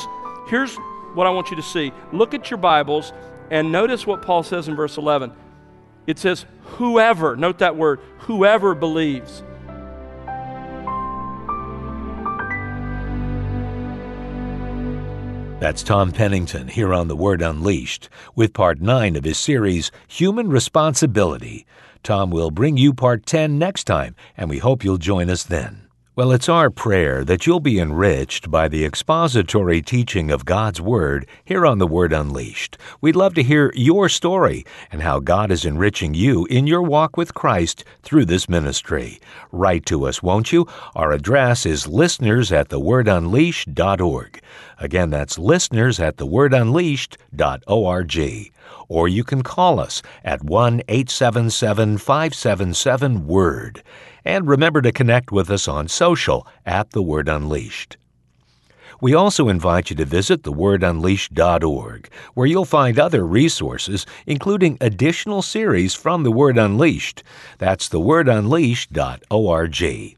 here's 0.49 0.75
what 1.13 1.25
I 1.25 1.29
want 1.29 1.51
you 1.51 1.55
to 1.55 1.63
see. 1.63 1.93
Look 2.11 2.33
at 2.33 2.51
your 2.51 2.57
Bibles 2.57 3.13
and 3.49 3.71
notice 3.71 4.05
what 4.05 4.21
Paul 4.21 4.43
says 4.43 4.67
in 4.67 4.75
verse 4.75 4.97
11. 4.97 5.31
It 6.05 6.19
says, 6.19 6.45
Whoever, 6.63 7.37
note 7.37 7.59
that 7.59 7.77
word, 7.77 8.01
whoever 8.19 8.75
believes. 8.75 9.41
That's 15.65 15.81
Tom 15.81 16.11
Pennington 16.11 16.67
here 16.67 16.93
on 16.93 17.07
The 17.07 17.15
Word 17.15 17.41
Unleashed 17.41 18.07
with 18.35 18.53
part 18.53 18.81
9 18.81 19.15
of 19.15 19.23
his 19.23 19.39
series, 19.39 19.89
Human 20.07 20.47
Responsibility. 20.47 21.65
Tom 22.03 22.29
will 22.29 22.51
bring 22.51 22.77
you 22.77 22.93
part 22.93 23.25
10 23.25 23.57
next 23.57 23.85
time, 23.85 24.15
and 24.37 24.47
we 24.47 24.59
hope 24.59 24.83
you'll 24.83 24.99
join 24.99 25.27
us 25.27 25.43
then. 25.43 25.87
Well, 26.15 26.31
it's 26.31 26.47
our 26.47 26.69
prayer 26.69 27.25
that 27.25 27.45
you'll 27.45 27.59
be 27.59 27.79
enriched 27.79 28.49
by 28.49 28.67
the 28.67 28.85
expository 28.85 29.81
teaching 29.81 30.31
of 30.31 30.45
God's 30.45 30.79
Word 30.79 31.27
here 31.43 31.65
on 31.65 31.79
The 31.79 31.87
Word 31.87 32.13
Unleashed. 32.13 32.77
We'd 33.01 33.17
love 33.17 33.33
to 33.33 33.43
hear 33.43 33.73
your 33.75 34.07
story 34.07 34.65
and 34.91 35.01
how 35.01 35.19
God 35.19 35.51
is 35.51 35.65
enriching 35.65 36.13
you 36.13 36.45
in 36.45 36.67
your 36.67 36.83
walk 36.83 37.17
with 37.17 37.33
Christ 37.33 37.83
through 38.03 38.25
this 38.25 38.47
ministry. 38.47 39.19
Write 39.51 39.85
to 39.87 40.05
us, 40.05 40.23
won't 40.23 40.53
you? 40.53 40.67
Our 40.95 41.11
address 41.11 41.65
is 41.65 41.87
listeners 41.87 42.51
at 42.51 42.69
thewordunleashed.org. 42.69 44.41
Again, 44.79 45.09
that's 45.09 45.39
listeners 45.39 45.99
at 45.99 46.17
thewordunleashed.org. 46.17 48.51
Or 48.87 49.07
you 49.07 49.23
can 49.23 49.41
call 49.41 49.79
us 49.79 50.03
at 50.23 50.43
1 50.43 50.83
877 50.87 51.97
577 51.97 53.27
WORD. 53.27 53.81
And 54.23 54.47
remember 54.47 54.81
to 54.81 54.91
connect 54.91 55.31
with 55.31 55.49
us 55.49 55.67
on 55.67 55.87
social 55.87 56.45
at 56.65 56.91
The 56.91 57.01
Word 57.01 57.27
Unleashed. 57.29 57.97
We 59.01 59.13
also 59.13 59.49
invite 59.49 59.89
you 59.89 59.95
to 59.97 60.05
visit 60.05 60.43
thewordunleashed.org, 60.43 62.09
where 62.33 62.47
you'll 62.47 62.63
find 62.65 62.97
other 62.97 63.25
resources, 63.25 64.05
including 64.25 64.77
additional 64.79 65.41
series 65.41 65.93
from 65.93 66.23
The 66.23 66.31
Word 66.31 66.57
Unleashed. 66.57 67.21
That's 67.57 67.89
thewordunleashed.org. 67.89 70.17